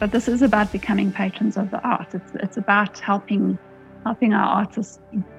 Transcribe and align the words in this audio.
But 0.00 0.10
this 0.10 0.26
is 0.26 0.42
about 0.42 0.72
becoming 0.72 1.12
patrons 1.12 1.56
of 1.56 1.70
the 1.70 1.80
art. 1.82 2.12
It's, 2.14 2.32
it's 2.34 2.56
about 2.56 2.98
helping 2.98 3.56
helping 4.04 4.34
our 4.34 4.58
artists 4.58 4.98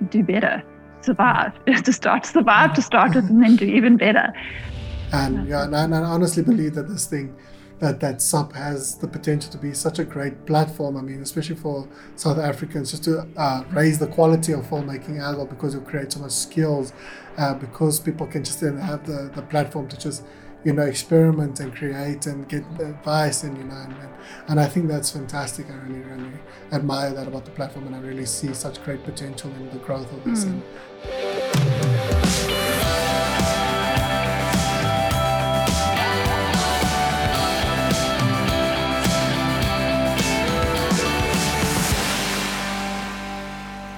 do 0.09 0.24
better, 0.24 0.63
survive, 1.01 1.54
to 1.83 1.92
start 1.92 2.25
survive 2.25 2.73
to 2.76 2.81
start 2.81 3.15
with, 3.15 3.29
and 3.29 3.44
then 3.44 3.57
do 3.57 3.65
even 3.65 3.97
better. 3.97 4.33
And 5.12 5.46
yeah, 5.49 5.65
and 5.65 5.76
I, 5.76 5.83
and 5.83 5.94
I 5.94 5.99
honestly 6.04 6.41
believe 6.41 6.73
that 6.76 6.88
this 6.88 7.05
thing 7.05 7.36
that 7.79 7.99
that 7.99 8.21
SUP 8.21 8.54
has 8.54 8.97
the 8.97 9.10
potential 9.10 9.52
to 9.52 9.57
be 9.57 9.73
such 9.73 9.99
a 9.99 10.05
great 10.05 10.46
platform. 10.46 10.96
I 10.96 11.01
mean, 11.01 11.22
especially 11.22 11.58
for 11.58 11.90
South 12.15 12.37
Africans, 12.37 12.92
just 12.92 13.03
to 13.03 13.28
uh, 13.35 13.65
raise 13.72 13.99
the 13.99 14.08
quality 14.08 14.53
of 14.53 14.62
filmmaking 14.62 15.22
as 15.22 15.35
well, 15.35 15.46
because 15.46 15.76
it 15.76 15.85
creates 15.85 16.16
so 16.16 16.22
much 16.22 16.31
skills, 16.31 16.94
uh, 17.38 17.53
because 17.55 17.99
people 17.99 18.26
can 18.26 18.45
just 18.45 18.62
then 18.62 18.77
have 18.77 19.05
the, 19.05 19.30
the 19.35 19.41
platform 19.41 19.90
to 19.90 19.98
just 19.98 20.23
you 20.66 20.73
know 20.73 20.82
experiment 20.82 21.59
and 21.59 21.73
create 21.76 22.26
and 22.26 22.50
get 22.50 22.63
advice 22.80 23.44
and 23.44 23.55
you 23.55 23.64
know 23.64 23.76
and, 23.76 23.94
and, 23.94 24.14
and 24.48 24.59
I 24.59 24.66
think 24.66 24.88
that's 24.88 25.12
fantastic. 25.12 25.70
I 25.70 25.76
really 25.76 26.00
really 26.00 26.32
admire 26.72 27.14
that 27.14 27.28
about 27.28 27.46
the 27.46 27.52
platform, 27.52 27.86
and 27.88 27.96
I 27.96 28.00
really 28.00 28.26
see 28.26 28.54
such 28.54 28.84
great 28.84 29.04
potential 29.04 29.52
in 29.52 29.70
the 29.70 29.78
growth 29.78 30.12
of 30.12 30.23
this. 30.23 30.46
Mm. 30.46 30.62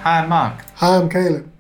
Hi, 0.04 0.22
I'm 0.22 0.30
Mark. 0.30 0.64
Hi, 0.76 0.98
I'm 0.98 1.10
Caleb. 1.10 1.57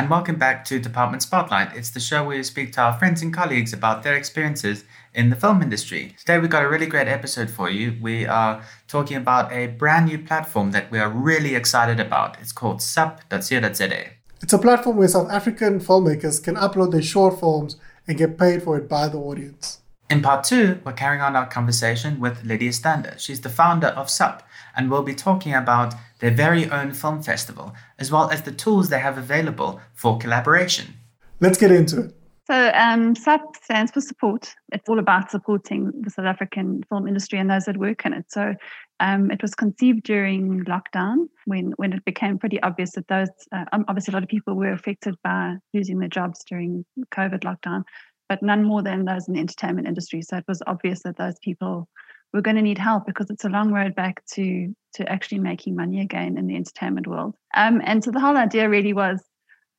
And 0.00 0.08
welcome 0.08 0.36
back 0.36 0.64
to 0.64 0.78
Department 0.78 1.22
Spotlight. 1.22 1.76
It's 1.76 1.90
the 1.90 2.00
show 2.00 2.24
where 2.24 2.38
we 2.38 2.42
speak 2.42 2.72
to 2.72 2.80
our 2.80 2.98
friends 2.98 3.20
and 3.20 3.34
colleagues 3.34 3.74
about 3.74 4.02
their 4.02 4.14
experiences 4.14 4.84
in 5.12 5.28
the 5.28 5.36
film 5.36 5.60
industry. 5.60 6.16
Today, 6.18 6.38
we've 6.38 6.48
got 6.48 6.64
a 6.64 6.68
really 6.70 6.86
great 6.86 7.06
episode 7.06 7.50
for 7.50 7.68
you. 7.68 7.98
We 8.00 8.24
are 8.24 8.62
talking 8.88 9.18
about 9.18 9.52
a 9.52 9.66
brand 9.66 10.06
new 10.06 10.18
platform 10.18 10.70
that 10.70 10.90
we 10.90 10.98
are 10.98 11.10
really 11.10 11.54
excited 11.54 12.00
about. 12.00 12.38
It's 12.40 12.50
called 12.50 12.80
sup.co.za. 12.80 14.04
It's 14.42 14.52
a 14.54 14.58
platform 14.58 14.96
where 14.96 15.06
South 15.06 15.30
African 15.30 15.80
filmmakers 15.80 16.42
can 16.42 16.54
upload 16.54 16.92
their 16.92 17.02
short 17.02 17.38
films 17.38 17.76
and 18.08 18.16
get 18.16 18.38
paid 18.38 18.62
for 18.62 18.78
it 18.78 18.88
by 18.88 19.06
the 19.06 19.18
audience. 19.18 19.80
In 20.08 20.22
part 20.22 20.44
two, 20.44 20.80
we're 20.82 20.92
carrying 20.92 21.20
on 21.20 21.36
our 21.36 21.46
conversation 21.46 22.20
with 22.20 22.42
Lydia 22.42 22.72
Stander. 22.72 23.16
She's 23.18 23.42
the 23.42 23.50
founder 23.50 23.88
of 23.88 24.08
SUP, 24.08 24.42
and 24.74 24.90
we'll 24.90 25.02
be 25.02 25.14
talking 25.14 25.52
about 25.54 25.92
their 26.20 26.30
very 26.30 26.70
own 26.70 26.92
film 26.92 27.22
festival, 27.22 27.74
as 27.98 28.10
well 28.10 28.30
as 28.30 28.42
the 28.42 28.52
tools 28.52 28.88
they 28.88 28.98
have 29.00 29.18
available 29.18 29.80
for 29.94 30.18
collaboration. 30.18 30.94
Let's 31.40 31.58
get 31.58 31.70
into 31.70 32.00
it. 32.00 32.14
So, 32.46 32.72
um, 32.74 33.14
SUP 33.14 33.56
stands 33.62 33.92
for 33.92 34.00
support. 34.00 34.54
It's 34.72 34.88
all 34.88 34.98
about 34.98 35.30
supporting 35.30 35.92
the 36.00 36.10
South 36.10 36.26
African 36.26 36.82
film 36.88 37.06
industry 37.06 37.38
and 37.38 37.48
those 37.48 37.66
that 37.66 37.76
work 37.76 38.04
in 38.04 38.12
it. 38.12 38.26
So, 38.28 38.54
um, 38.98 39.30
it 39.30 39.40
was 39.40 39.54
conceived 39.54 40.02
during 40.02 40.64
lockdown 40.64 41.28
when, 41.44 41.72
when 41.76 41.92
it 41.92 42.04
became 42.04 42.38
pretty 42.38 42.60
obvious 42.62 42.92
that 42.92 43.06
those, 43.08 43.28
uh, 43.52 43.64
um, 43.72 43.84
obviously, 43.88 44.12
a 44.12 44.16
lot 44.16 44.24
of 44.24 44.28
people 44.28 44.54
were 44.54 44.72
affected 44.72 45.14
by 45.22 45.56
losing 45.72 46.00
their 46.00 46.08
jobs 46.08 46.42
during 46.48 46.84
COVID 47.12 47.40
lockdown 47.40 47.84
but 48.30 48.44
none 48.44 48.62
more 48.62 48.80
than 48.80 49.04
those 49.04 49.26
in 49.26 49.34
the 49.34 49.40
entertainment 49.40 49.88
industry. 49.88 50.22
So 50.22 50.36
it 50.36 50.44
was 50.46 50.62
obvious 50.68 51.02
that 51.02 51.16
those 51.16 51.34
people 51.42 51.88
were 52.32 52.40
going 52.40 52.54
to 52.54 52.62
need 52.62 52.78
help 52.78 53.04
because 53.04 53.28
it's 53.28 53.44
a 53.44 53.48
long 53.48 53.72
road 53.72 53.96
back 53.96 54.24
to 54.34 54.72
to 54.94 55.10
actually 55.10 55.38
making 55.38 55.76
money 55.76 56.00
again 56.00 56.36
in 56.36 56.46
the 56.46 56.56
entertainment 56.56 57.06
world. 57.06 57.34
Um, 57.54 57.80
and 57.84 58.02
so 58.02 58.10
the 58.10 58.20
whole 58.20 58.36
idea 58.36 58.68
really 58.68 58.92
was 58.92 59.22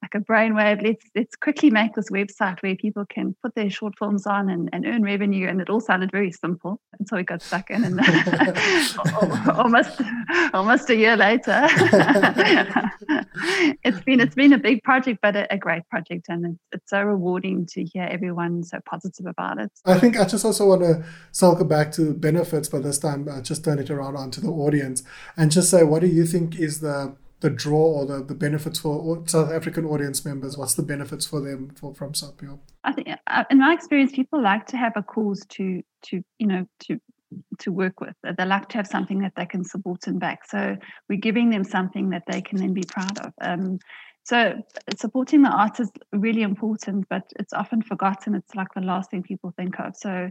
like 0.02 0.16
a 0.16 0.20
brainwave. 0.20 0.82
Let's 0.82 1.06
let's 1.16 1.36
quickly 1.36 1.70
make 1.70 1.94
this 1.94 2.10
website 2.10 2.62
where 2.62 2.76
people 2.76 3.06
can 3.08 3.36
put 3.44 3.54
their 3.56 3.70
short 3.70 3.94
films 3.98 4.26
on 4.26 4.50
and, 4.50 4.70
and 4.74 4.86
earn 4.86 5.04
revenue. 5.04 5.48
And 5.48 5.62
it 5.62 5.70
all 5.70 5.80
sounded 5.80 6.12
very 6.12 6.32
simple 6.32 6.82
And 6.98 7.08
so 7.08 7.18
we 7.18 7.24
got 7.24 7.42
stuck 7.42 7.70
in, 7.70 7.84
and 7.84 8.00
almost 9.58 10.02
almost 10.54 10.90
a 10.90 10.96
year 10.96 11.16
later, 11.16 11.68
it's 13.84 14.02
been 14.02 14.20
it's 14.20 14.36
been 14.36 14.54
a 14.54 14.58
big 14.58 14.84
project, 14.84 15.20
but 15.22 15.36
a, 15.36 15.52
a 15.54 15.58
great 15.58 15.88
project, 15.90 16.28
and 16.30 16.46
it's, 16.46 16.60
it's 16.72 16.90
so 16.90 17.02
rewarding 17.02 17.66
to 17.68 17.84
hear 17.84 18.04
everyone 18.04 18.64
so 18.64 18.80
positive 18.86 19.26
about 19.26 19.60
it. 19.60 19.72
I 19.86 19.98
think 20.00 20.20
I 20.20 20.26
just 20.26 20.46
also 20.46 20.68
want 20.68 20.82
to 20.82 21.04
circle 21.32 21.66
back 21.66 21.92
to 21.94 22.14
benefits, 22.14 22.70
but 22.70 22.84
this 22.84 23.00
time 23.00 23.28
uh, 23.28 23.42
just 23.42 23.64
turn 23.64 23.80
it 23.80 23.90
around 23.90 24.16
onto 24.16 24.42
the 24.42 24.50
audience 24.50 25.04
and 25.38 25.52
just 25.52 25.70
say, 25.70 25.84
what 25.84 26.02
do 26.02 26.08
you 26.08 26.26
think 26.26 26.60
is 26.60 26.82
the 26.82 27.16
the 27.42 27.50
draw 27.50 28.02
or 28.02 28.06
the, 28.06 28.24
the 28.24 28.36
benefits 28.36 28.80
for 28.80 29.24
South 29.26 29.52
African 29.52 29.86
audience 29.86 30.24
members? 30.24 30.58
What's 30.58 30.76
the 30.76 30.84
benefits 30.84 31.26
for 31.26 31.42
them 31.42 31.72
for, 31.76 31.94
from 31.94 32.14
SUPIO? 32.14 32.60
I 32.84 32.94
think, 32.94 33.08
uh, 33.28 33.44
in 33.50 33.58
my 33.58 33.74
experience, 33.74 34.12
people 34.12 34.42
like 34.42 34.68
to 34.68 34.78
have 34.78 34.94
a 34.96 35.04
cause 35.04 35.46
to 35.50 35.82
to 36.04 36.24
you 36.40 36.48
know 36.48 36.66
to 36.82 37.00
to 37.60 37.72
work 37.72 38.02
with. 38.02 38.16
They 38.24 38.46
like 38.46 38.70
to 38.70 38.78
have 38.78 38.88
something 38.88 39.20
that 39.20 39.34
they 39.36 39.46
can 39.46 39.64
support 39.64 40.08
and 40.08 40.20
back. 40.20 40.50
So 40.50 40.78
we're 41.10 41.20
giving 41.20 41.50
them 41.50 41.64
something 41.64 42.10
that 42.10 42.24
they 42.28 42.42
can 42.42 42.60
then 42.60 42.74
be 42.74 42.84
proud 42.84 43.20
of. 43.20 43.34
Um, 43.42 43.80
so 44.24 44.62
supporting 44.98 45.42
the 45.42 45.50
arts 45.50 45.80
is 45.80 45.92
really 46.12 46.44
important, 46.44 47.08
but 47.10 47.24
it's 47.40 47.54
often 47.54 47.82
forgotten. 47.82 48.36
It's 48.36 48.56
like 48.56 48.74
the 48.76 48.82
last 48.82 49.12
thing 49.12 49.24
people 49.24 49.54
think 49.56 49.80
of. 49.80 49.96
So 49.96 50.30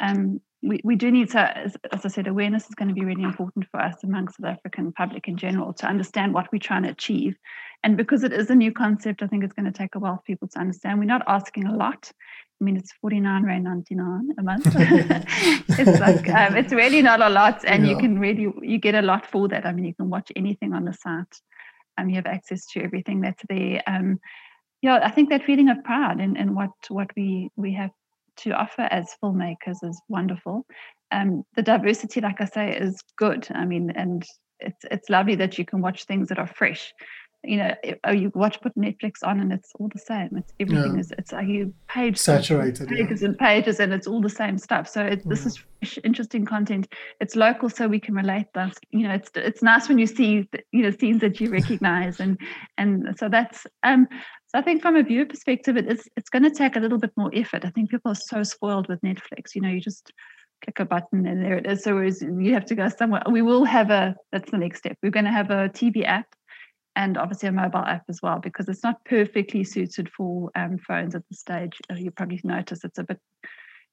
um, 0.00 0.40
we, 0.62 0.80
we 0.82 0.96
do 0.96 1.10
need 1.10 1.30
to, 1.30 1.58
as, 1.58 1.76
as, 1.92 2.04
I 2.04 2.08
said, 2.08 2.26
awareness 2.26 2.64
is 2.64 2.74
going 2.74 2.88
to 2.88 2.94
be 2.94 3.04
really 3.04 3.22
important 3.22 3.66
for 3.70 3.80
us 3.80 4.02
amongst 4.02 4.40
the 4.40 4.48
African 4.48 4.92
public 4.92 5.28
in 5.28 5.36
general 5.36 5.74
to 5.74 5.86
understand 5.86 6.32
what 6.32 6.50
we're 6.50 6.58
trying 6.58 6.84
to 6.84 6.90
achieve. 6.90 7.36
And 7.82 7.98
because 7.98 8.24
it 8.24 8.32
is 8.32 8.48
a 8.48 8.54
new 8.54 8.72
concept, 8.72 9.22
I 9.22 9.26
think 9.26 9.44
it's 9.44 9.52
going 9.52 9.70
to 9.70 9.78
take 9.78 9.94
a 9.94 9.98
while 9.98 10.16
for 10.16 10.22
people 10.22 10.48
to 10.48 10.58
understand. 10.58 10.98
We're 10.98 11.04
not 11.04 11.22
asking 11.26 11.66
a 11.66 11.76
lot. 11.76 12.10
I 12.60 12.64
mean, 12.64 12.76
it's 12.78 12.92
49 13.02 13.44
Rand 13.44 13.64
99 13.64 14.28
a 14.38 14.42
month. 14.42 14.66
it's 15.68 16.00
like, 16.00 16.28
um, 16.30 16.56
it's 16.56 16.72
really 16.72 17.02
not 17.02 17.20
a 17.20 17.28
lot. 17.28 17.62
And 17.66 17.84
yeah. 17.84 17.92
you 17.92 17.98
can 17.98 18.18
really, 18.18 18.50
you 18.62 18.78
get 18.78 18.94
a 18.94 19.02
lot 19.02 19.26
for 19.26 19.48
that. 19.48 19.66
I 19.66 19.72
mean, 19.72 19.84
you 19.84 19.94
can 19.94 20.08
watch 20.08 20.32
anything 20.34 20.72
on 20.72 20.86
the 20.86 20.94
site. 20.94 21.40
Um, 21.98 22.08
you 22.08 22.16
have 22.16 22.26
access 22.26 22.64
to 22.68 22.82
everything 22.82 23.20
that's 23.20 23.42
there. 23.48 23.82
Um, 23.86 24.18
yeah, 24.80 25.00
I 25.02 25.10
think 25.10 25.30
that 25.30 25.44
feeling 25.44 25.68
of 25.68 25.82
pride 25.84 26.20
in, 26.20 26.36
in 26.36 26.54
what 26.54 26.70
what 26.88 27.10
we 27.16 27.50
we 27.56 27.72
have 27.74 27.90
to 28.38 28.52
offer 28.52 28.82
as 28.90 29.14
filmmakers 29.22 29.82
is 29.82 30.00
wonderful. 30.08 30.66
Um, 31.10 31.44
the 31.54 31.62
diversity, 31.62 32.20
like 32.20 32.40
I 32.40 32.46
say, 32.46 32.76
is 32.76 33.00
good. 33.16 33.46
I 33.54 33.64
mean, 33.64 33.90
and 33.90 34.24
it's 34.60 34.84
it's 34.90 35.10
lovely 35.10 35.34
that 35.36 35.58
you 35.58 35.64
can 35.64 35.80
watch 35.80 36.04
things 36.04 36.28
that 36.28 36.38
are 36.38 36.46
fresh. 36.46 36.92
You 37.46 37.58
know, 37.58 37.74
oh, 38.04 38.12
you 38.12 38.32
watch 38.34 38.58
put 38.62 38.74
Netflix 38.74 39.16
on 39.22 39.38
and 39.38 39.52
it's 39.52 39.70
all 39.78 39.90
the 39.92 39.98
same. 39.98 40.30
It's 40.34 40.54
everything 40.58 40.94
yeah. 40.94 41.00
is 41.00 41.12
it's 41.18 41.30
like 41.30 41.46
you 41.46 41.74
page 41.88 42.16
saturated 42.16 42.88
pages 42.88 43.20
yeah. 43.20 43.28
and 43.28 43.38
pages 43.38 43.80
and 43.80 43.92
it's 43.92 44.06
all 44.06 44.22
the 44.22 44.30
same 44.30 44.56
stuff. 44.56 44.88
So 44.88 45.04
it, 45.04 45.28
this 45.28 45.44
is 45.44 45.58
fresh, 45.58 45.98
interesting 46.04 46.46
content. 46.46 46.88
It's 47.20 47.36
local, 47.36 47.68
so 47.68 47.86
we 47.86 48.00
can 48.00 48.14
relate. 48.14 48.46
That's 48.54 48.78
you 48.92 49.06
know, 49.06 49.12
it's 49.12 49.30
it's 49.34 49.62
nice 49.62 49.90
when 49.90 49.98
you 49.98 50.06
see 50.06 50.48
you 50.72 50.82
know 50.82 50.90
scenes 50.90 51.20
that 51.20 51.38
you 51.38 51.50
recognize 51.50 52.18
and 52.18 52.38
and 52.78 53.14
so 53.18 53.28
that's 53.28 53.66
um 53.82 54.08
so 54.54 54.60
I 54.60 54.62
think 54.62 54.82
from 54.82 54.94
a 54.94 55.02
viewer 55.02 55.26
perspective, 55.26 55.76
it 55.76 55.90
is 55.90 56.08
it's 56.16 56.30
going 56.30 56.44
to 56.44 56.50
take 56.50 56.76
a 56.76 56.80
little 56.80 56.98
bit 56.98 57.10
more 57.16 57.28
effort. 57.34 57.64
I 57.64 57.70
think 57.70 57.90
people 57.90 58.12
are 58.12 58.14
so 58.14 58.44
spoiled 58.44 58.88
with 58.88 59.00
Netflix. 59.00 59.56
You 59.56 59.62
know, 59.62 59.68
you 59.68 59.80
just 59.80 60.12
click 60.62 60.78
a 60.78 60.84
button 60.84 61.26
and 61.26 61.44
there 61.44 61.56
it 61.56 61.66
is. 61.66 61.82
So 61.82 61.98
you 61.98 62.54
have 62.54 62.64
to 62.66 62.76
go 62.76 62.88
somewhere. 62.88 63.22
We 63.28 63.42
will 63.42 63.64
have 63.64 63.90
a 63.90 64.14
that's 64.30 64.52
the 64.52 64.58
next 64.58 64.78
step. 64.78 64.96
We're 65.02 65.10
going 65.10 65.24
to 65.24 65.32
have 65.32 65.50
a 65.50 65.70
TV 65.70 66.06
app 66.06 66.26
and 66.94 67.18
obviously 67.18 67.48
a 67.48 67.52
mobile 67.52 67.84
app 67.84 68.04
as 68.08 68.20
well 68.22 68.38
because 68.38 68.68
it's 68.68 68.84
not 68.84 69.04
perfectly 69.04 69.64
suited 69.64 70.08
for 70.16 70.52
um, 70.54 70.78
phones 70.78 71.16
at 71.16 71.22
this 71.28 71.40
stage. 71.40 71.76
Uh, 71.90 71.94
you 71.94 72.12
probably 72.12 72.40
notice 72.44 72.84
it's 72.84 72.98
a 72.98 73.02
bit. 73.02 73.18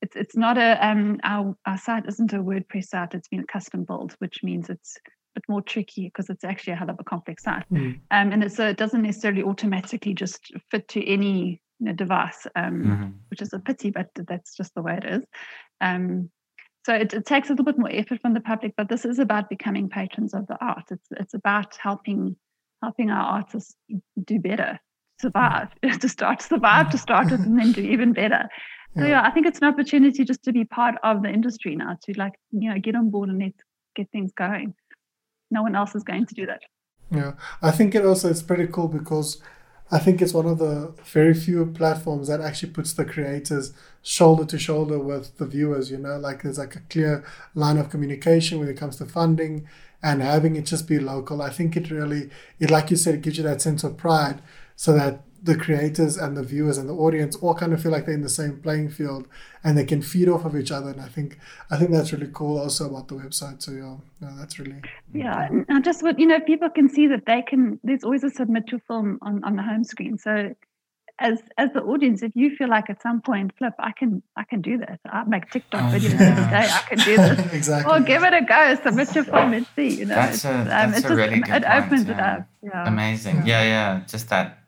It's 0.03 0.15
it's 0.15 0.37
not 0.37 0.59
a 0.59 0.77
um 0.87 1.19
our 1.23 1.55
our 1.65 1.79
site 1.79 2.05
isn't 2.07 2.33
a 2.33 2.37
WordPress 2.37 2.85
site. 2.85 3.15
It's 3.15 3.29
been 3.29 3.39
a 3.39 3.51
custom 3.51 3.83
built, 3.83 4.15
which 4.19 4.43
means 4.43 4.69
it's 4.69 4.99
bit 5.33 5.43
more 5.47 5.61
tricky 5.61 6.05
because 6.05 6.29
it's 6.29 6.43
actually 6.43 6.73
a 6.73 6.75
hell 6.75 6.89
of 6.89 6.97
a 6.99 7.03
complex 7.03 7.43
site. 7.43 7.65
Mm. 7.71 7.99
Um, 8.11 8.31
and 8.31 8.51
so 8.51 8.67
it 8.67 8.77
doesn't 8.77 9.01
necessarily 9.01 9.43
automatically 9.43 10.13
just 10.13 10.51
fit 10.69 10.87
to 10.89 11.05
any 11.05 11.61
you 11.79 11.87
know, 11.87 11.93
device, 11.93 12.47
um, 12.55 12.83
mm-hmm. 12.83 13.09
which 13.29 13.41
is 13.41 13.53
a 13.53 13.59
pity, 13.59 13.89
but 13.89 14.09
that's 14.15 14.55
just 14.55 14.73
the 14.75 14.81
way 14.81 14.99
it 15.03 15.05
is. 15.05 15.23
Um, 15.81 16.29
so 16.85 16.95
it, 16.95 17.13
it, 17.13 17.25
takes 17.25 17.49
a 17.49 17.51
little 17.53 17.65
bit 17.65 17.77
more 17.77 17.91
effort 17.91 18.21
from 18.21 18.33
the 18.33 18.39
public, 18.39 18.73
but 18.75 18.89
this 18.89 19.05
is 19.05 19.19
about 19.19 19.49
becoming 19.49 19.89
patrons 19.89 20.33
of 20.33 20.47
the 20.47 20.57
art. 20.61 20.85
It's 20.89 21.07
it's 21.11 21.33
about 21.33 21.75
helping 21.77 22.35
helping 22.81 23.11
our 23.11 23.37
artists 23.37 23.75
do 24.23 24.39
better, 24.39 24.79
survive, 25.19 25.67
mm. 25.83 25.99
to 25.99 26.09
start 26.09 26.39
to 26.39 26.47
survive, 26.47 26.89
to 26.89 26.97
start 26.97 27.29
with, 27.29 27.41
and 27.41 27.59
then 27.59 27.71
do 27.71 27.81
even 27.95 28.13
better. 28.13 28.49
So 28.97 29.03
yeah. 29.03 29.09
yeah, 29.09 29.21
I 29.23 29.31
think 29.31 29.45
it's 29.45 29.59
an 29.59 29.67
opportunity 29.67 30.25
just 30.25 30.43
to 30.43 30.51
be 30.51 30.65
part 30.65 30.95
of 31.03 31.21
the 31.21 31.29
industry 31.29 31.75
now, 31.75 31.97
to 32.03 32.13
like 32.17 32.33
you 32.51 32.69
know 32.69 32.79
get 32.79 32.95
on 32.95 33.11
board 33.11 33.29
and 33.29 33.39
let's 33.39 33.63
get 33.95 34.09
things 34.11 34.31
going 34.33 34.73
no 35.51 35.61
one 35.61 35.75
else 35.75 35.95
is 35.95 36.03
going 36.03 36.25
to 36.25 36.35
do 36.35 36.45
that. 36.45 36.61
Yeah, 37.11 37.33
I 37.61 37.71
think 37.71 37.93
it 37.93 38.05
also 38.05 38.29
it's 38.29 38.41
pretty 38.41 38.67
cool 38.67 38.87
because 38.87 39.41
I 39.91 39.99
think 39.99 40.21
it's 40.21 40.33
one 40.33 40.45
of 40.45 40.57
the 40.59 40.93
very 41.03 41.33
few 41.33 41.65
platforms 41.65 42.29
that 42.29 42.39
actually 42.39 42.71
puts 42.71 42.93
the 42.93 43.03
creators 43.03 43.73
shoulder 44.01 44.45
to 44.45 44.57
shoulder 44.57 44.97
with 44.97 45.37
the 45.37 45.45
viewers. 45.45 45.91
You 45.91 45.97
know, 45.97 46.17
like 46.17 46.43
there's 46.43 46.57
like 46.57 46.75
a 46.77 46.81
clear 46.89 47.25
line 47.53 47.77
of 47.77 47.89
communication 47.89 48.59
when 48.59 48.69
it 48.69 48.77
comes 48.77 48.95
to 48.97 49.05
funding 49.05 49.67
and 50.01 50.21
having 50.21 50.55
it 50.55 50.65
just 50.65 50.87
be 50.87 50.99
local. 50.99 51.41
I 51.41 51.49
think 51.49 51.75
it 51.75 51.91
really, 51.91 52.29
it 52.59 52.71
like 52.71 52.89
you 52.89 52.95
said, 52.95 53.15
it 53.15 53.21
gives 53.21 53.37
you 53.37 53.43
that 53.43 53.61
sense 53.61 53.83
of 53.83 53.97
pride, 53.97 54.41
so 54.75 54.93
that 54.93 55.21
the 55.43 55.55
creators 55.55 56.17
and 56.17 56.37
the 56.37 56.43
viewers 56.43 56.77
and 56.77 56.87
the 56.87 56.93
audience 56.93 57.35
all 57.37 57.55
kind 57.55 57.73
of 57.73 57.81
feel 57.81 57.91
like 57.91 58.05
they're 58.05 58.13
in 58.13 58.21
the 58.21 58.29
same 58.29 58.61
playing 58.61 58.89
field 58.89 59.27
and 59.63 59.77
they 59.77 59.85
can 59.85 60.01
feed 60.01 60.29
off 60.29 60.45
of 60.45 60.55
each 60.55 60.71
other. 60.71 60.89
And 60.91 61.01
I 61.01 61.07
think 61.07 61.39
I 61.69 61.77
think 61.77 61.91
that's 61.91 62.13
really 62.13 62.29
cool 62.31 62.59
also 62.59 62.89
about 62.89 63.07
the 63.07 63.15
website. 63.15 63.61
So 63.61 63.71
yeah, 63.71 63.97
no, 64.19 64.37
that's 64.37 64.59
really 64.59 64.81
yeah. 65.13 65.49
And 65.67 65.83
just 65.83 66.03
what 66.03 66.19
you 66.19 66.27
know, 66.27 66.39
people 66.39 66.69
can 66.69 66.89
see 66.89 67.07
that 67.07 67.25
they 67.25 67.41
can. 67.41 67.79
There's 67.83 68.03
always 68.03 68.23
a 68.23 68.29
submit 68.29 68.67
to 68.67 68.79
film 68.87 69.19
on 69.21 69.43
on 69.43 69.55
the 69.55 69.63
home 69.63 69.83
screen. 69.83 70.17
So 70.17 70.53
as 71.21 71.39
as 71.57 71.71
the 71.73 71.81
audience, 71.81 72.23
if 72.23 72.35
you 72.35 72.55
feel 72.55 72.67
like 72.67 72.89
at 72.89 73.01
some 73.01 73.21
point, 73.21 73.51
flip, 73.57 73.73
I 73.79 73.91
can 73.91 74.21
I 74.35 74.43
can 74.43 74.61
do 74.61 74.77
this. 74.77 74.97
I 75.05 75.23
make 75.23 75.49
TikTok 75.51 75.81
oh, 75.81 75.95
videos 75.95 76.19
yeah. 76.19 76.31
every 76.31 76.43
day. 76.43 76.67
I 76.71 76.81
can 76.89 76.97
do 76.97 77.17
this. 77.17 77.53
exactly. 77.53 77.93
Or 77.93 77.99
give 77.99 78.23
it 78.23 78.33
a 78.33 78.41
go. 78.41 78.75
Submit 78.83 79.15
your 79.15 79.23
film 79.23 79.53
and 79.53 79.67
see. 79.75 79.89
You 79.99 80.05
know, 80.05 80.15
that's 80.15 80.43
a, 80.43 80.51
um, 80.51 80.65
that's 80.65 80.85
um, 80.85 80.93
a 80.93 81.01
just, 81.01 81.13
really 81.13 81.39
good 81.39 81.63
It 81.63 81.63
point, 81.63 81.85
opens 81.85 82.07
yeah. 82.07 82.13
it 82.13 82.19
up. 82.19 82.47
Yeah. 82.63 82.87
Amazing. 82.87 83.37
Yeah. 83.37 83.45
yeah, 83.45 83.63
yeah. 83.63 84.01
Just 84.07 84.29
that, 84.29 84.60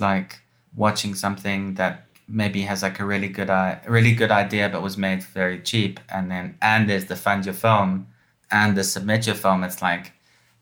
like 0.00 0.40
watching 0.74 1.14
something 1.14 1.74
that 1.74 2.06
maybe 2.28 2.62
has 2.62 2.82
like 2.82 3.00
a 3.00 3.04
really 3.04 3.28
good 3.28 3.48
a 3.48 3.80
really 3.86 4.12
good 4.12 4.30
idea 4.30 4.68
but 4.68 4.82
was 4.82 4.96
made 4.96 5.22
very 5.22 5.60
cheap, 5.60 6.00
and 6.10 6.30
then 6.30 6.56
and 6.62 6.88
there's 6.88 7.06
the 7.06 7.16
fund 7.16 7.44
your 7.44 7.54
film 7.54 8.06
and 8.50 8.76
the 8.76 8.84
submit 8.84 9.26
your 9.26 9.36
film. 9.36 9.64
It's 9.64 9.82
like 9.82 10.12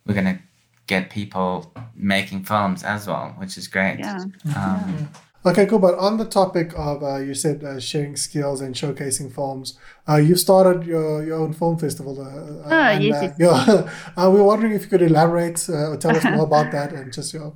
we're 0.07 0.15
gonna 0.15 0.41
get 0.87 1.11
people 1.11 1.73
making 1.95 2.45
films 2.45 2.83
as 2.85 3.07
well, 3.07 3.35
which 3.39 3.57
is 3.57 3.69
great. 3.69 3.99
Yeah. 3.99 4.25
Um. 4.57 5.09
Okay, 5.45 5.65
cool. 5.67 5.79
But 5.79 5.95
on 5.95 6.17
the 6.17 6.25
topic 6.25 6.73
of 6.77 7.05
uh, 7.05 7.19
you 7.19 7.33
said 7.33 7.63
uh, 7.63 7.79
sharing 7.79 8.17
skills 8.17 8.61
and 8.61 8.75
showcasing 8.75 9.33
films, 9.33 9.79
uh, 10.09 10.17
you 10.17 10.35
started 10.35 10.85
your, 10.85 11.25
your 11.25 11.39
own 11.39 11.53
film 11.53 11.79
festival. 11.79 12.21
Uh, 12.21 12.69
oh, 12.69 12.71
and, 12.71 13.05
yes, 13.05 13.23
yes. 13.23 13.37
Yeah, 13.39 13.91
uh, 14.25 14.29
we 14.29 14.41
were 14.41 14.45
wondering 14.45 14.73
if 14.73 14.83
you 14.83 14.89
could 14.89 15.03
elaborate 15.03 15.65
uh, 15.69 15.91
or 15.91 15.97
tell 15.99 16.17
us 16.17 16.25
more 16.37 16.45
about 16.45 16.73
that 16.73 16.93
and 16.93 17.13
just 17.13 17.33
your. 17.33 17.55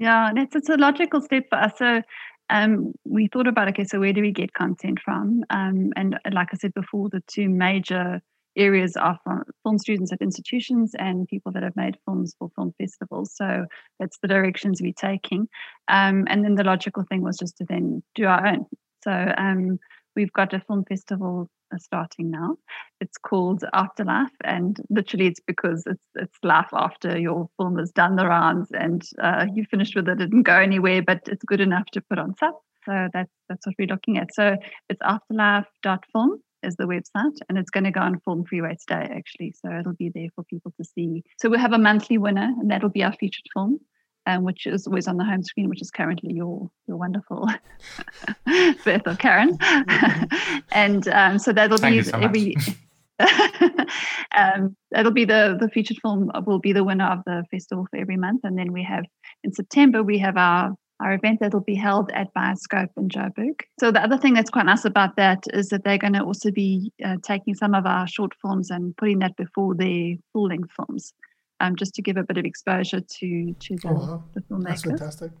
Yeah, 0.00 0.32
it's, 0.34 0.56
it's 0.56 0.70
a 0.70 0.78
logical 0.78 1.20
step 1.20 1.44
for 1.50 1.58
us. 1.58 1.72
So 1.76 2.00
um, 2.48 2.94
we 3.04 3.28
thought 3.28 3.46
about 3.46 3.68
okay, 3.68 3.84
so 3.84 4.00
where 4.00 4.14
do 4.14 4.22
we 4.22 4.32
get 4.32 4.54
content 4.54 4.98
from? 5.04 5.44
Um, 5.50 5.92
and 5.94 6.18
like 6.32 6.48
I 6.52 6.56
said 6.56 6.72
before, 6.72 7.10
the 7.10 7.22
two 7.26 7.50
major 7.50 8.22
areas 8.56 8.96
are 8.96 9.18
from 9.22 9.44
film 9.62 9.78
students 9.78 10.10
at 10.10 10.22
institutions 10.22 10.94
and 10.98 11.28
people 11.28 11.52
that 11.52 11.62
have 11.62 11.76
made 11.76 11.98
films 12.06 12.34
for 12.38 12.50
film 12.56 12.72
festivals. 12.80 13.36
So 13.36 13.66
that's 13.98 14.18
the 14.22 14.28
directions 14.28 14.80
we're 14.80 14.94
taking. 14.94 15.48
Um, 15.88 16.24
and 16.28 16.42
then 16.44 16.54
the 16.54 16.64
logical 16.64 17.04
thing 17.04 17.22
was 17.22 17.36
just 17.36 17.58
to 17.58 17.66
then 17.68 18.02
do 18.14 18.24
our 18.24 18.46
own. 18.46 18.64
So 19.04 19.34
um, 19.36 19.78
we've 20.16 20.32
got 20.32 20.54
a 20.54 20.60
film 20.60 20.86
festival 20.86 21.42
uh, 21.42 21.59
starting 21.78 22.30
now. 22.30 22.56
It's 23.00 23.16
called 23.18 23.64
Afterlife, 23.72 24.34
and 24.44 24.78
literally 24.90 25.26
it's 25.26 25.40
because 25.40 25.84
it's 25.86 26.04
it's 26.14 26.38
laugh 26.42 26.70
after 26.72 27.18
your 27.18 27.48
film 27.56 27.78
has 27.78 27.90
done 27.92 28.16
the 28.16 28.26
rounds 28.26 28.68
and 28.72 29.02
uh, 29.22 29.46
you 29.54 29.64
finished 29.64 29.94
with 29.94 30.08
it, 30.08 30.18
didn't 30.18 30.42
go 30.42 30.56
anywhere, 30.56 31.02
but 31.02 31.20
it's 31.26 31.44
good 31.44 31.60
enough 31.60 31.86
to 31.92 32.00
put 32.00 32.18
on 32.18 32.34
SUP. 32.38 32.54
So 32.84 33.08
that's 33.12 33.32
that's 33.48 33.66
what 33.66 33.76
we're 33.78 33.88
looking 33.88 34.18
at. 34.18 34.34
So 34.34 34.56
it's 34.88 35.02
afterlife.film 35.02 36.40
is 36.62 36.76
the 36.76 36.84
website 36.84 37.38
and 37.48 37.58
it's 37.58 37.70
going 37.70 37.84
to 37.84 37.90
go 37.90 38.00
on 38.00 38.20
FilmFreeway 38.20 38.76
today 38.78 39.08
actually 39.16 39.54
so 39.64 39.70
it'll 39.78 39.94
be 39.94 40.10
there 40.14 40.28
for 40.34 40.44
people 40.44 40.72
to 40.76 40.84
see 40.84 41.22
so 41.38 41.48
we 41.48 41.58
have 41.58 41.72
a 41.72 41.78
monthly 41.78 42.18
winner 42.18 42.54
and 42.58 42.70
that'll 42.70 42.90
be 42.90 43.02
our 43.02 43.14
featured 43.14 43.46
film 43.54 43.80
um, 44.26 44.44
which 44.44 44.66
is 44.66 44.86
always 44.86 45.08
on 45.08 45.16
the 45.16 45.24
home 45.24 45.42
screen 45.42 45.68
which 45.68 45.82
is 45.82 45.90
currently 45.90 46.32
your 46.32 46.70
your 46.86 46.96
wonderful 46.96 47.48
birth 48.84 49.06
of 49.06 49.18
Karen. 49.18 49.58
And 50.72 51.08
um, 51.08 51.38
so 51.38 51.52
that'll 51.52 51.78
Thank 51.78 51.96
be 51.96 52.02
so 52.02 52.18
every 52.18 52.56
um, 54.36 54.76
that'll 54.92 55.12
be 55.12 55.24
the 55.24 55.56
the 55.60 55.68
featured 55.68 55.98
film 56.00 56.30
will 56.46 56.58
be 56.58 56.72
the 56.72 56.84
winner 56.84 57.06
of 57.06 57.18
the 57.26 57.44
festival 57.50 57.86
for 57.90 57.98
every 57.98 58.16
month. 58.16 58.40
And 58.44 58.56
then 58.56 58.72
we 58.72 58.82
have 58.84 59.04
in 59.44 59.52
September 59.52 60.02
we 60.02 60.18
have 60.18 60.36
our 60.36 60.74
our 61.00 61.14
event 61.14 61.40
that'll 61.40 61.60
be 61.60 61.74
held 61.74 62.10
at 62.12 62.32
Bioscope 62.34 62.90
in 62.96 63.08
Joburg. 63.08 63.62
So 63.78 63.90
the 63.90 64.02
other 64.02 64.18
thing 64.18 64.34
that's 64.34 64.50
quite 64.50 64.66
nice 64.66 64.84
about 64.84 65.16
that 65.16 65.44
is 65.52 65.68
that 65.68 65.82
they're 65.82 65.98
going 65.98 66.12
to 66.12 66.22
also 66.22 66.50
be 66.50 66.92
uh, 67.04 67.16
taking 67.22 67.54
some 67.54 67.74
of 67.74 67.86
our 67.86 68.06
short 68.06 68.32
films 68.40 68.70
and 68.70 68.96
putting 68.96 69.20
that 69.20 69.36
before 69.36 69.74
their 69.74 70.16
full-length 70.32 70.70
films, 70.76 71.14
um, 71.60 71.76
just 71.76 71.94
to 71.94 72.02
give 72.02 72.16
a 72.16 72.24
bit 72.24 72.38
of 72.38 72.44
exposure 72.44 73.00
to 73.00 73.54
to 73.54 73.76
the, 73.76 73.88
oh, 73.88 73.92
wow. 73.92 74.24
the 74.34 74.40
filmmakers. 74.40 74.64
That's 74.64 74.82
fantastic. 74.82 75.32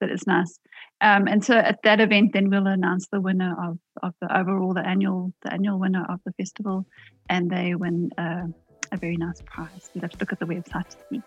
That 0.00 0.10
is 0.10 0.26
nice. 0.26 0.58
Um, 1.00 1.26
and 1.26 1.42
so 1.42 1.54
at 1.56 1.78
that 1.84 2.00
event, 2.00 2.32
then 2.34 2.50
we'll 2.50 2.66
announce 2.66 3.06
the 3.10 3.20
winner 3.20 3.54
of, 3.62 3.78
of 4.02 4.12
the 4.20 4.38
overall 4.38 4.74
the 4.74 4.86
annual 4.86 5.32
the 5.42 5.52
annual 5.52 5.78
winner 5.78 6.04
of 6.08 6.20
the 6.26 6.32
festival, 6.32 6.86
and 7.28 7.50
they 7.50 7.74
win. 7.74 8.10
Uh, 8.18 8.46
a 8.92 8.96
very 8.96 9.16
nice 9.16 9.42
prize. 9.44 9.90
You'll 9.94 10.02
have 10.02 10.12
to 10.12 10.18
look 10.20 10.32
at 10.32 10.38
the 10.38 10.46
website 10.46 10.88
to 10.90 10.96
see. 11.10 11.20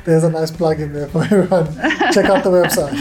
There's 0.06 0.24
a 0.24 0.30
nice 0.30 0.50
plug 0.50 0.80
in 0.80 0.94
there 0.94 1.08
for 1.08 1.24
everyone. 1.24 1.66
Check 2.10 2.24
out 2.24 2.42
the 2.42 2.50
website. 2.50 2.94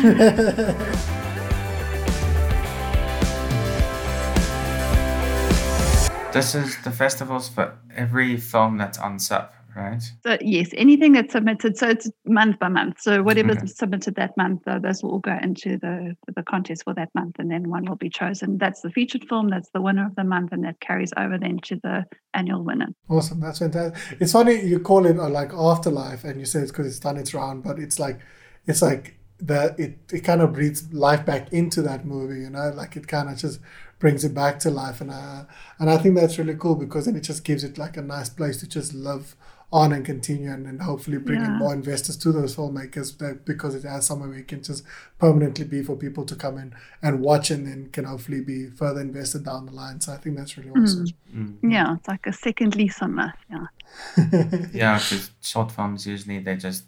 this 6.33 6.55
is 6.55 6.75
the 6.83 6.91
festivals 6.91 7.47
for 7.47 7.77
every 7.95 8.35
film 8.35 8.77
that's 8.77 8.97
on 8.97 9.17
SUP 9.17 9.53
right? 9.75 10.01
So 10.25 10.37
yes, 10.41 10.69
anything 10.73 11.13
that's 11.13 11.33
submitted. 11.33 11.77
So 11.77 11.89
it's 11.89 12.09
month 12.25 12.59
by 12.59 12.69
month. 12.69 13.01
So 13.01 13.23
whatever's 13.23 13.57
okay. 13.57 13.67
submitted 13.67 14.15
that 14.15 14.35
month, 14.37 14.61
uh, 14.67 14.79
those 14.79 15.03
will 15.03 15.11
all 15.11 15.19
go 15.19 15.37
into 15.41 15.77
the 15.77 16.15
the 16.35 16.43
contest 16.43 16.83
for 16.83 16.93
that 16.93 17.09
month, 17.15 17.37
and 17.39 17.49
then 17.49 17.69
one 17.69 17.85
will 17.85 17.95
be 17.95 18.09
chosen. 18.09 18.57
That's 18.57 18.81
the 18.81 18.91
featured 18.91 19.25
film. 19.27 19.49
That's 19.49 19.69
the 19.73 19.81
winner 19.81 20.05
of 20.05 20.15
the 20.15 20.23
month, 20.23 20.51
and 20.51 20.63
that 20.63 20.79
carries 20.79 21.13
over 21.17 21.37
then 21.37 21.59
to 21.63 21.75
the 21.77 22.05
annual 22.33 22.63
winner. 22.63 22.89
Awesome, 23.09 23.39
that's 23.39 23.59
fantastic. 23.59 24.21
It's 24.21 24.31
funny 24.31 24.61
you 24.61 24.79
call 24.79 25.05
it 25.05 25.19
uh, 25.19 25.29
like 25.29 25.53
afterlife, 25.53 26.23
and 26.23 26.39
you 26.39 26.45
say 26.45 26.61
it's 26.61 26.71
because 26.71 26.87
it's 26.87 26.99
done 26.99 27.17
its 27.17 27.33
round, 27.33 27.63
but 27.63 27.79
it's 27.79 27.99
like 27.99 28.19
it's 28.65 28.81
like 28.81 29.17
the 29.39 29.75
it 29.77 29.97
it 30.11 30.21
kind 30.21 30.41
of 30.41 30.53
breathes 30.53 30.91
life 30.93 31.25
back 31.25 31.51
into 31.51 31.81
that 31.81 32.05
movie. 32.05 32.41
You 32.41 32.49
know, 32.49 32.69
like 32.69 32.95
it 32.95 33.07
kind 33.07 33.29
of 33.29 33.37
just 33.37 33.59
brings 34.03 34.25
it 34.25 34.33
back 34.33 34.59
to 34.59 34.69
life 34.69 34.99
and 34.99 35.09
uh, 35.09 35.45
and 35.79 35.89
I 35.89 35.97
think 35.97 36.15
that's 36.15 36.37
really 36.37 36.55
cool 36.55 36.75
because 36.75 37.05
then 37.05 37.15
it 37.15 37.21
just 37.21 37.45
gives 37.45 37.63
it 37.63 37.77
like 37.77 37.95
a 37.95 38.01
nice 38.01 38.27
place 38.27 38.57
to 38.57 38.67
just 38.67 38.93
live 38.93 39.37
on 39.73 39.91
and 39.91 40.05
continue 40.05 40.51
and, 40.51 40.67
and 40.67 40.83
hopefully 40.83 41.17
bring 41.17 41.41
yeah. 41.41 41.47
in 41.47 41.57
more 41.57 41.73
investors 41.73 42.15
to 42.15 42.31
those 42.31 42.55
filmmakers 42.55 43.17
that, 43.17 43.43
because 43.43 43.73
it 43.73 43.83
has 43.83 44.05
somewhere 44.05 44.29
where 44.29 44.37
it 44.37 44.47
can 44.47 44.61
just 44.61 44.83
permanently 45.17 45.65
be 45.65 45.81
for 45.81 45.95
people 45.95 46.23
to 46.23 46.35
come 46.35 46.59
in 46.59 46.75
and 47.01 47.19
watch 47.21 47.49
and 47.49 47.65
then 47.65 47.89
can 47.89 48.05
hopefully 48.05 48.39
be 48.39 48.67
further 48.67 49.01
invested 49.01 49.43
down 49.43 49.65
the 49.65 49.71
line. 49.71 49.99
So 49.99 50.13
I 50.13 50.17
think 50.17 50.37
that's 50.37 50.55
really 50.57 50.69
awesome. 50.69 51.07
Mm. 51.35 51.57
Mm. 51.57 51.73
Yeah, 51.73 51.95
it's 51.95 52.07
like 52.07 52.27
a 52.27 52.31
second 52.31 52.75
lease 52.75 53.01
on 53.01 53.15
that. 53.15 53.35
Yeah. 53.49 54.67
yeah, 54.73 54.99
because 54.99 55.31
short 55.41 55.71
films 55.71 56.05
usually 56.05 56.37
they 56.37 56.55
just 56.55 56.83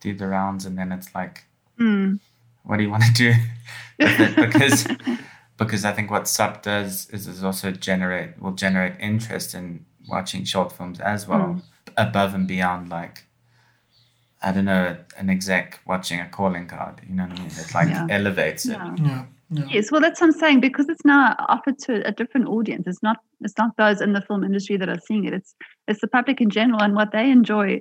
do 0.00 0.14
the 0.14 0.26
rounds 0.26 0.64
and 0.64 0.78
then 0.78 0.92
it's 0.92 1.14
like, 1.14 1.44
mm. 1.78 2.18
what 2.62 2.78
do 2.78 2.84
you 2.84 2.90
want 2.90 3.04
to 3.04 3.12
do? 3.12 3.34
Because 4.34 4.86
because 5.58 5.84
I 5.84 5.92
think 5.92 6.10
what 6.10 6.26
SUP 6.26 6.62
does 6.62 7.10
is, 7.10 7.26
is 7.26 7.44
also 7.44 7.70
generate 7.70 8.40
will 8.40 8.52
generate 8.52 8.94
interest 8.98 9.54
in 9.54 9.84
watching 10.08 10.44
short 10.44 10.72
films 10.72 11.00
as 11.00 11.28
well. 11.28 11.60
Above 12.08 12.34
and 12.34 12.48
beyond 12.48 12.88
like 12.88 13.24
I 14.42 14.52
don't 14.52 14.64
know 14.64 14.96
an 15.18 15.28
exec 15.28 15.80
watching 15.86 16.20
a 16.20 16.28
calling 16.28 16.66
card. 16.66 17.00
You 17.06 17.14
know 17.14 17.24
what 17.24 17.38
I 17.38 17.42
mean? 17.42 17.46
It 17.46 17.74
like 17.74 17.88
yeah. 17.88 18.06
elevates 18.08 18.64
it. 18.66 18.72
Yeah. 18.72 18.96
yeah. 18.98 19.24
Yeah. 19.52 19.64
Yes, 19.68 19.90
well, 19.90 20.00
that's 20.00 20.20
what 20.20 20.28
I'm 20.28 20.32
saying 20.32 20.60
because 20.60 20.88
it's 20.88 21.04
now 21.04 21.34
offered 21.48 21.76
to 21.80 22.06
a 22.06 22.12
different 22.12 22.46
audience. 22.46 22.86
It's 22.86 23.02
not 23.02 23.16
it's 23.40 23.58
not 23.58 23.76
those 23.76 24.00
in 24.00 24.12
the 24.12 24.20
film 24.20 24.44
industry 24.44 24.76
that 24.76 24.88
are 24.88 25.00
seeing 25.04 25.24
it. 25.24 25.34
It's 25.34 25.56
it's 25.88 26.00
the 26.00 26.06
public 26.06 26.40
in 26.40 26.50
general, 26.50 26.80
and 26.80 26.94
what 26.94 27.10
they 27.10 27.30
enjoy 27.30 27.80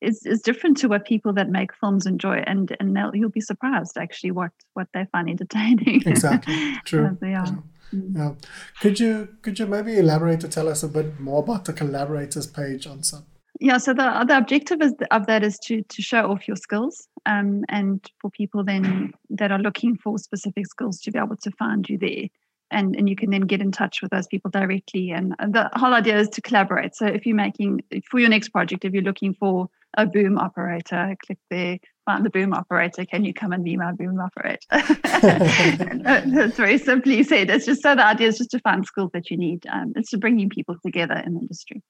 is 0.00 0.24
is 0.24 0.40
different 0.40 0.78
to 0.78 0.88
what 0.88 1.04
people 1.04 1.34
that 1.34 1.50
make 1.50 1.74
films 1.74 2.06
enjoy. 2.06 2.42
And 2.46 2.74
and 2.80 2.96
you'll 3.12 3.28
be 3.28 3.42
surprised 3.42 3.98
actually 3.98 4.30
what 4.30 4.52
what 4.72 4.88
they 4.94 5.04
find 5.12 5.28
entertaining. 5.28 6.02
Exactly, 6.06 6.76
true. 6.86 7.18
they 7.20 7.34
are. 7.34 7.62
Mm. 7.94 8.16
Yeah. 8.16 8.32
Could 8.80 8.98
you 8.98 9.28
could 9.42 9.58
you 9.58 9.66
maybe 9.66 9.98
elaborate 9.98 10.40
to 10.40 10.48
tell 10.48 10.68
us 10.68 10.82
a 10.82 10.88
bit 10.88 11.20
more 11.20 11.42
about 11.42 11.66
the 11.66 11.74
collaborators 11.74 12.46
page 12.46 12.86
on 12.86 13.02
SUP? 13.02 13.24
Yeah 13.60 13.78
so 13.78 13.94
the, 13.94 14.24
the 14.26 14.36
objective 14.36 14.82
is, 14.82 14.94
of 15.10 15.26
that 15.26 15.42
is 15.42 15.58
to 15.58 15.82
to 15.82 16.02
show 16.02 16.30
off 16.30 16.48
your 16.48 16.56
skills 16.56 17.06
um, 17.26 17.64
and 17.68 18.04
for 18.20 18.30
people 18.30 18.64
then 18.64 19.12
that 19.30 19.52
are 19.52 19.58
looking 19.58 19.96
for 19.96 20.18
specific 20.18 20.66
skills 20.66 21.00
to 21.00 21.10
be 21.10 21.18
able 21.18 21.36
to 21.36 21.50
find 21.52 21.88
you 21.88 21.98
there. 21.98 22.28
And 22.72 22.94
and 22.94 23.08
you 23.08 23.16
can 23.16 23.30
then 23.30 23.42
get 23.42 23.60
in 23.60 23.72
touch 23.72 24.00
with 24.00 24.12
those 24.12 24.28
people 24.28 24.50
directly. 24.50 25.10
And 25.10 25.34
the 25.40 25.68
whole 25.74 25.92
idea 25.92 26.18
is 26.18 26.28
to 26.30 26.40
collaborate. 26.40 26.94
So 26.94 27.06
if 27.06 27.26
you're 27.26 27.36
making 27.36 27.82
for 28.08 28.20
your 28.20 28.28
next 28.28 28.50
project 28.50 28.84
if 28.84 28.92
you're 28.92 29.02
looking 29.02 29.34
for 29.34 29.68
a 29.96 30.06
boom 30.06 30.38
operator 30.38 31.16
click 31.26 31.38
there 31.50 31.78
find 32.06 32.24
the 32.24 32.30
boom 32.30 32.54
operator. 32.54 33.04
Can 33.04 33.24
you 33.24 33.34
come 33.34 33.52
and 33.52 33.64
be 33.64 33.76
my 33.76 33.90
boom 33.92 34.20
operator? 34.20 34.60
That's 34.70 36.56
very 36.56 36.78
simply 36.78 37.24
said. 37.24 37.50
It's 37.50 37.66
just 37.66 37.82
so 37.82 37.96
the 37.96 38.06
idea 38.06 38.28
is 38.28 38.38
just 38.38 38.52
to 38.52 38.60
find 38.60 38.86
skills 38.86 39.10
that 39.14 39.30
you 39.30 39.36
need 39.36 39.66
um, 39.66 39.92
it's 39.96 40.10
to 40.10 40.18
bringing 40.18 40.48
people 40.48 40.76
together 40.84 41.20
in 41.26 41.34
the 41.34 41.40
industry. 41.40 41.82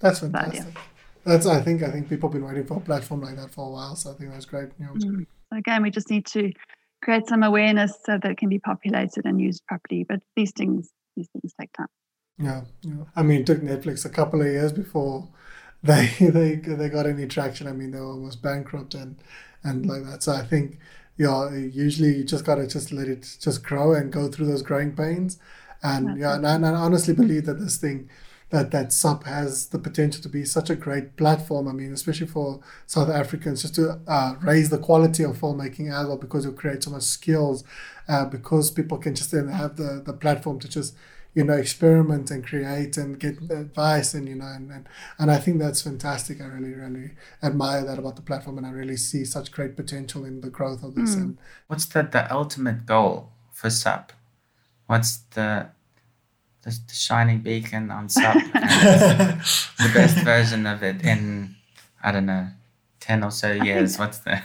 That's 0.00 0.20
fantastic 0.20 0.64
that's 1.28 1.46
I 1.46 1.60
think 1.60 1.82
I 1.82 1.90
think 1.90 2.08
people 2.08 2.28
have 2.28 2.34
been 2.34 2.46
waiting 2.46 2.66
for 2.66 2.78
a 2.78 2.80
platform 2.80 3.22
like 3.22 3.36
that 3.36 3.50
for 3.50 3.66
a 3.66 3.70
while. 3.70 3.94
So 3.96 4.10
I 4.10 4.14
think 4.14 4.30
that's 4.30 4.46
great 4.46 4.78
news. 4.80 5.04
Mm. 5.04 5.26
Again, 5.52 5.82
we 5.82 5.90
just 5.90 6.10
need 6.10 6.26
to 6.26 6.52
create 7.02 7.28
some 7.28 7.42
awareness 7.42 7.92
so 8.04 8.18
that 8.20 8.30
it 8.30 8.38
can 8.38 8.48
be 8.48 8.58
populated 8.58 9.24
and 9.24 9.40
used 9.40 9.64
properly. 9.66 10.04
But 10.08 10.20
these 10.36 10.52
things 10.52 10.90
these 11.16 11.28
things 11.32 11.54
take 11.60 11.72
time. 11.72 11.86
Yeah, 12.38 12.62
yeah. 12.82 13.04
I 13.16 13.22
mean, 13.22 13.40
it 13.40 13.46
took 13.46 13.60
Netflix 13.60 14.04
a 14.04 14.10
couple 14.10 14.40
of 14.40 14.46
years 14.46 14.72
before 14.72 15.28
they 15.82 16.10
they 16.18 16.56
they 16.56 16.88
got 16.88 17.06
any 17.06 17.26
traction. 17.26 17.66
I 17.66 17.72
mean, 17.72 17.90
they 17.90 18.00
were 18.00 18.06
almost 18.06 18.42
bankrupt 18.42 18.94
and 18.94 19.16
and 19.62 19.86
like 19.86 20.04
that. 20.04 20.22
So 20.22 20.32
I 20.32 20.42
think 20.42 20.78
yeah, 21.16 21.52
usually 21.52 22.16
you 22.16 22.24
just 22.24 22.44
gotta 22.44 22.66
just 22.66 22.92
let 22.92 23.08
it 23.08 23.36
just 23.40 23.62
grow 23.64 23.92
and 23.92 24.12
go 24.12 24.28
through 24.28 24.46
those 24.46 24.62
growing 24.62 24.94
pains. 24.94 25.38
And 25.82 26.18
yeah, 26.18 26.36
and 26.36 26.46
and 26.46 26.66
I 26.66 26.70
honestly 26.70 27.14
believe 27.14 27.46
that 27.46 27.60
this 27.60 27.76
thing 27.76 28.08
that 28.50 28.70
that 28.70 28.92
SUP 28.92 29.24
has 29.24 29.68
the 29.68 29.78
potential 29.78 30.22
to 30.22 30.28
be 30.28 30.44
such 30.44 30.70
a 30.70 30.76
great 30.76 31.16
platform. 31.16 31.68
I 31.68 31.72
mean, 31.72 31.92
especially 31.92 32.26
for 32.26 32.60
South 32.86 33.10
Africans, 33.10 33.62
just 33.62 33.74
to 33.74 34.00
uh, 34.06 34.36
raise 34.42 34.70
the 34.70 34.78
quality 34.78 35.22
of 35.22 35.38
filmmaking 35.38 35.92
as 35.92 36.06
well, 36.06 36.16
because 36.16 36.46
it 36.46 36.56
create 36.56 36.82
so 36.82 36.90
much 36.90 37.02
skills, 37.02 37.64
uh, 38.08 38.24
because 38.24 38.70
people 38.70 38.98
can 38.98 39.14
just 39.14 39.32
then 39.32 39.48
have 39.48 39.76
the 39.76 40.02
the 40.04 40.12
platform 40.12 40.58
to 40.60 40.68
just 40.68 40.94
you 41.34 41.44
know 41.44 41.54
experiment 41.54 42.30
and 42.30 42.44
create 42.46 42.96
and 42.96 43.20
get 43.20 43.38
advice 43.50 44.14
and 44.14 44.28
you 44.28 44.34
know 44.34 44.46
and, 44.46 44.72
and 44.72 44.88
and 45.18 45.30
I 45.30 45.36
think 45.36 45.58
that's 45.58 45.82
fantastic. 45.82 46.40
I 46.40 46.46
really 46.46 46.74
really 46.74 47.10
admire 47.42 47.84
that 47.84 47.98
about 47.98 48.16
the 48.16 48.22
platform, 48.22 48.56
and 48.56 48.66
I 48.66 48.70
really 48.70 48.96
see 48.96 49.24
such 49.24 49.52
great 49.52 49.76
potential 49.76 50.24
in 50.24 50.40
the 50.40 50.50
growth 50.50 50.82
of 50.82 50.94
this. 50.94 51.14
Mm. 51.14 51.20
And 51.20 51.38
what's 51.66 51.84
the 51.84 52.02
the 52.02 52.32
ultimate 52.32 52.86
goal 52.86 53.30
for 53.52 53.68
SUP? 53.68 54.12
What's 54.86 55.18
the 55.34 55.68
the, 56.68 56.80
the 56.88 56.94
shining 56.94 57.38
beacon 57.38 57.90
on 57.90 58.08
SUP. 58.08 58.34
the 58.52 59.90
best 59.94 60.18
version 60.18 60.66
of 60.66 60.82
it 60.82 61.04
in, 61.04 61.54
I 62.02 62.12
don't 62.12 62.26
know, 62.26 62.48
10 63.00 63.24
or 63.24 63.30
so 63.30 63.52
years. 63.52 63.96
Think, 63.96 64.00
What's 64.00 64.18
the. 64.18 64.42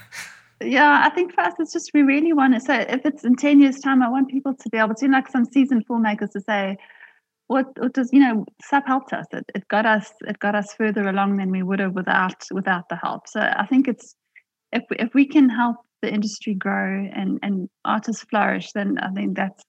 Yeah, 0.62 1.02
I 1.04 1.10
think 1.10 1.34
for 1.34 1.42
us, 1.42 1.54
it's 1.60 1.74
just 1.74 1.92
we 1.94 2.04
really 2.04 2.32
want 2.32 2.56
it. 2.56 2.64
So 2.64 2.74
if 2.74 3.06
it's 3.06 3.26
in 3.26 3.36
10 3.36 3.60
years' 3.60 3.80
time, 3.80 4.02
I 4.02 4.10
want 4.10 4.30
people 4.30 4.54
to 4.54 4.70
be 4.70 4.78
able 4.78 4.96
to, 4.96 5.08
like 5.08 5.28
some 5.30 5.46
seasoned 5.46 5.86
filmmakers, 5.88 6.32
to 6.32 6.42
say, 6.42 6.78
what, 7.48 7.68
what 7.78 7.94
does 7.94 8.12
you 8.14 8.20
know 8.20 8.46
SUP 8.64 8.88
helped 8.88 9.14
us 9.14 9.26
it, 9.34 9.44
it 9.54 9.68
got 9.68 9.86
us 9.86 10.12
it 10.22 10.40
got 10.40 10.56
us 10.56 10.74
further 10.74 11.08
along 11.08 11.38
than 11.38 11.52
we 11.52 11.62
would 11.62 11.80
have 11.80 11.94
without 11.94 12.42
without 12.52 12.88
the 12.90 12.96
help 12.96 13.28
so 13.28 13.42
i 13.42 13.66
think 13.66 13.88
it's 13.88 14.16
if 14.72 14.82
we, 14.90 14.96
if 14.98 15.14
we 15.14 15.26
can 15.26 15.50
help 15.50 15.76
the 16.02 16.12
industry 16.12 16.54
grow 16.54 17.06
and 17.14 17.40
and 17.44 17.70
artists 17.84 18.24
flourish 18.24 18.72
then 18.72 18.98
i 19.00 19.10
think 19.12 19.36
that's 19.36 19.64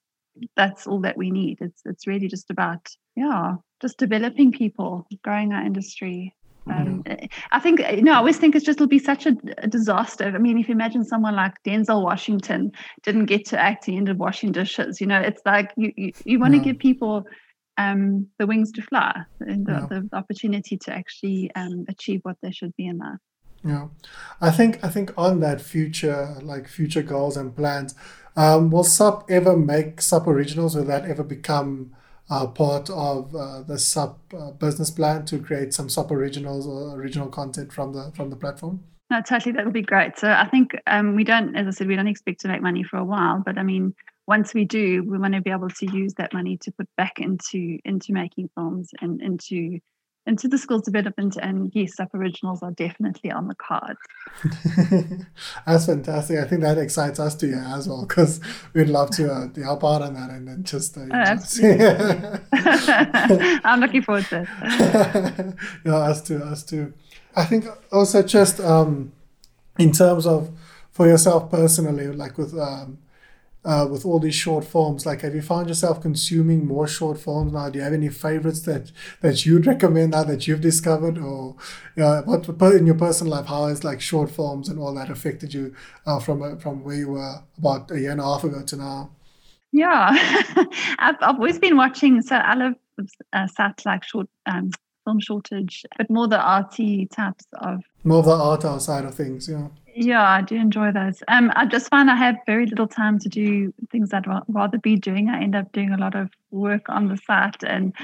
that's 0.57 0.87
all 0.87 1.01
that 1.01 1.17
we 1.17 1.31
need. 1.31 1.59
It's 1.61 1.83
it's 1.85 2.07
really 2.07 2.29
just 2.29 2.51
about 2.51 2.89
yeah, 3.17 3.55
just 3.81 3.99
developing 3.99 4.53
people, 4.53 5.07
growing 5.23 5.53
our 5.53 5.65
industry. 5.65 6.35
Um, 6.67 7.03
mm-hmm. 7.03 7.27
I 7.53 7.61
think 7.61 7.81
you 7.81 8.03
know 8.03 8.13
I 8.13 8.17
always 8.17 8.39
think 8.39 8.55
it's 8.55 8.65
just 8.65 8.79
it'll 8.79 8.87
be 8.87 8.99
such 8.99 9.27
a, 9.27 9.37
a, 9.59 9.69
disaster. 9.69 10.33
I 10.35 10.39
mean, 10.39 10.59
if 10.59 10.69
you 10.69 10.75
imagine 10.75 11.05
someone 11.05 11.37
like 11.37 11.53
Denzel 11.65 12.03
Washington 12.03 12.73
didn't 13.03 13.27
get 13.27 13.45
to 13.47 13.61
act, 13.61 13.85
he 13.85 13.97
ended 13.97 14.19
washing 14.19 14.53
dishes. 14.53 15.01
You 15.01 15.07
know, 15.07 15.21
it's 15.21 15.43
like 15.45 15.73
you 15.77 15.93
you, 15.97 16.13
you 16.25 16.39
want 16.39 16.53
to 16.53 16.59
yeah. 16.59 16.65
give 16.65 16.79
people 16.79 17.27
um, 17.77 18.29
the 18.39 18.47
wings 18.47 18.73
to 18.73 18.83
fly 18.83 19.23
and 19.41 19.67
the, 19.67 19.73
yeah. 19.73 19.87
the 19.91 20.09
opportunity 20.13 20.77
to 20.79 20.93
actually 20.93 21.51
um, 21.55 21.85
achieve 21.89 22.21
what 22.23 22.37
they 22.43 22.51
should 22.51 22.75
be 22.77 22.87
in 22.87 22.99
life. 22.99 23.19
Yeah, 23.65 23.89
I 24.41 24.51
think 24.51 24.85
I 24.85 24.89
think 24.89 25.13
on 25.17 25.41
that 25.41 25.61
future 25.61 26.37
like 26.43 26.69
future 26.69 27.03
goals 27.03 27.37
and 27.37 27.55
plans 27.55 27.95
um, 28.37 28.71
will 28.71 28.85
SUP 28.85 29.31
ever 29.31 29.57
make 29.57 30.01
SUP 30.01 30.27
originals? 30.27 30.77
Will 30.77 30.85
that 30.85 31.05
ever 31.05 31.23
become 31.23 31.95
uh, 32.31 32.47
part 32.47 32.91
of 32.91 33.35
uh, 33.35 33.63
the 33.63 33.79
SUP 33.79 34.19
uh, 34.37 34.51
business 34.53 34.91
plan 34.91 35.25
to 35.27 35.39
create 35.39 35.75
some 35.75 35.89
SUP 35.89 36.11
originals 36.11 36.67
or 36.67 36.97
original 36.97 37.29
content 37.29 37.73
from 37.73 37.93
the 37.93 38.13
from 38.17 38.31
the 38.31 38.37
platform? 38.37 38.83
No, 39.11 39.21
totally. 39.21 39.53
That 39.53 39.65
would 39.65 39.75
be 39.75 39.83
great. 39.83 40.19
So 40.19 40.31
I 40.31 40.49
think 40.49 40.73
um, 40.87 41.15
we 41.15 41.25
don't, 41.25 41.55
as 41.55 41.67
I 41.67 41.71
said, 41.71 41.87
we 41.87 41.97
don't 41.97 42.09
expect 42.09 42.41
to 42.41 42.49
make 42.49 42.63
money 42.63 42.83
for 42.83 42.97
a 42.97 43.05
while. 43.05 43.43
But 43.45 43.59
I 43.59 43.63
mean, 43.63 43.95
once 44.27 44.55
we 44.55 44.65
do, 44.65 45.05
we 45.05 45.19
want 45.19 45.35
to 45.35 45.43
be 45.43 45.51
able 45.51 45.69
to 45.69 45.93
use 45.93 46.15
that 46.15 46.33
money 46.33 46.57
to 46.63 46.73
put 46.73 46.89
back 46.97 47.19
into 47.19 47.79
into 47.85 48.13
making 48.13 48.51
films 48.55 48.91
and 49.01 49.21
into 49.21 49.79
into 50.27 50.49
the 50.49 50.57
skills 50.59 50.83
development 50.83 51.37
and 51.37 51.71
yes 51.75 51.97
SUP 51.97 52.15
originals 52.15 52.63
are 52.63 52.71
definitely 52.73 53.31
on 53.31 53.49
the 53.49 53.55
card. 53.55 53.97
that's 55.67 55.87
fantastic. 55.87 56.39
I 56.39 56.45
think 56.45 56.63
that 56.63 56.79
excites 56.79 57.19
us 57.21 57.35
to 57.37 57.47
hear 57.47 57.65
as 57.67 57.89
well 57.89 58.07
because 58.07 58.41
we'd 58.73 58.89
love 58.89 59.11
to, 59.11 59.33
uh, 59.33 59.49
help 59.63 59.85
out 59.85 60.03
on 60.03 60.15
that 60.15 60.31
and 60.31 60.47
then 60.49 60.65
just, 60.65 60.97
uh, 60.97 61.07
oh, 61.13 62.41
i'm 63.65 63.81
looking 63.81 64.03
forward 64.03 64.25
to 64.27 64.43
it. 64.63 65.55
Yeah 65.85 66.05
us 66.05 66.23
too 66.23 66.43
us 66.43 66.63
too 66.63 66.93
i 67.37 67.45
think 67.45 67.67
also 67.93 68.23
just 68.23 68.61
um, 68.61 69.13
in 69.79 69.93
terms 69.93 70.27
of 70.27 70.51
for 70.91 71.07
yourself 71.07 71.51
personally 71.51 72.07
like 72.09 72.39
with 72.39 72.57
um, 72.57 72.99
uh, 73.65 73.87
with 73.91 74.05
all 74.05 74.19
these 74.19 74.35
short 74.35 74.65
forms? 74.65 75.07
Like, 75.07 75.23
have 75.23 75.35
you 75.35 75.43
found 75.43 75.69
yourself 75.69 76.01
consuming 76.01 76.67
more 76.67 76.87
short 76.87 77.19
forms 77.19 77.53
now? 77.53 77.71
Do 77.71 77.79
you 77.79 77.85
have 77.85 77.93
any 77.93 78.09
favorites 78.09 78.61
that 78.63 78.93
that 79.21 79.47
you'd 79.47 79.67
recommend 79.67 80.13
now 80.13 80.25
that 80.25 80.47
you've 80.47 80.61
discovered, 80.61 81.19
or 81.19 81.57
know, 81.97 82.23
what 82.25 82.75
in 82.75 82.87
your 82.87 82.95
personal 82.97 83.33
life? 83.33 83.47
How 83.47 83.67
has 83.67 83.85
like 83.85 84.01
short 84.01 84.31
forms 84.31 84.69
and 84.69 84.79
all 84.79 84.95
that 84.95 85.11
affected 85.11 85.55
you 85.55 85.75
uh, 86.07 86.19
from 86.19 86.43
uh, 86.43 86.57
from 86.57 86.85
where 86.85 86.97
you 86.97 87.11
were 87.11 87.43
about 87.59 87.91
a 87.91 88.01
year 88.01 88.13
and 88.13 88.21
a 88.21 88.25
half 88.25 88.45
ago 88.45 88.63
to 88.63 88.77
now? 88.77 89.11
Yeah, 89.73 90.11
I've 90.99 91.17
I've 91.21 91.37
always 91.37 91.59
been 91.59 91.77
watching. 91.77 92.23
So 92.23 92.37
I 92.37 92.55
love 92.55 92.75
uh, 93.33 93.47
sat 93.47 93.83
like 93.85 94.05
short 94.05 94.29
um, 94.47 94.71
film 95.05 95.21
shortage, 95.21 95.85
but 95.97 96.11
more 96.11 96.29
the 96.29 96.41
arty 96.41 97.07
types 97.07 97.47
of 97.55 97.83
more 98.05 98.19
of 98.19 98.27
the 98.27 98.33
art 98.33 98.83
side 98.83 99.05
of 99.05 99.15
things. 99.15 99.49
Yeah. 99.49 99.69
Yeah, 99.97 100.29
I 100.29 100.43
do 100.43 100.57
enjoy 100.57 100.91
those. 100.91 101.23
Um, 101.29 101.53
I 101.55 101.67
just 101.67 101.89
find 101.89 102.11
I 102.11 102.17
have 102.17 102.37
very 102.47 102.67
little 102.67 102.89
time 102.89 103.19
to 103.21 103.29
do 103.29 103.73
things 103.91 104.13
I'd 104.13 104.27
rather 104.49 104.79
be 104.79 104.97
doing. 104.97 105.29
I 105.29 105.41
end 105.41 105.55
up 105.55 105.71
doing 105.73 105.93
a 105.93 105.99
lot 105.99 106.17
of 106.17 106.31
work 106.51 106.89
on 106.89 107.09
the 107.09 107.17
site 107.17 107.63
and 107.63 107.95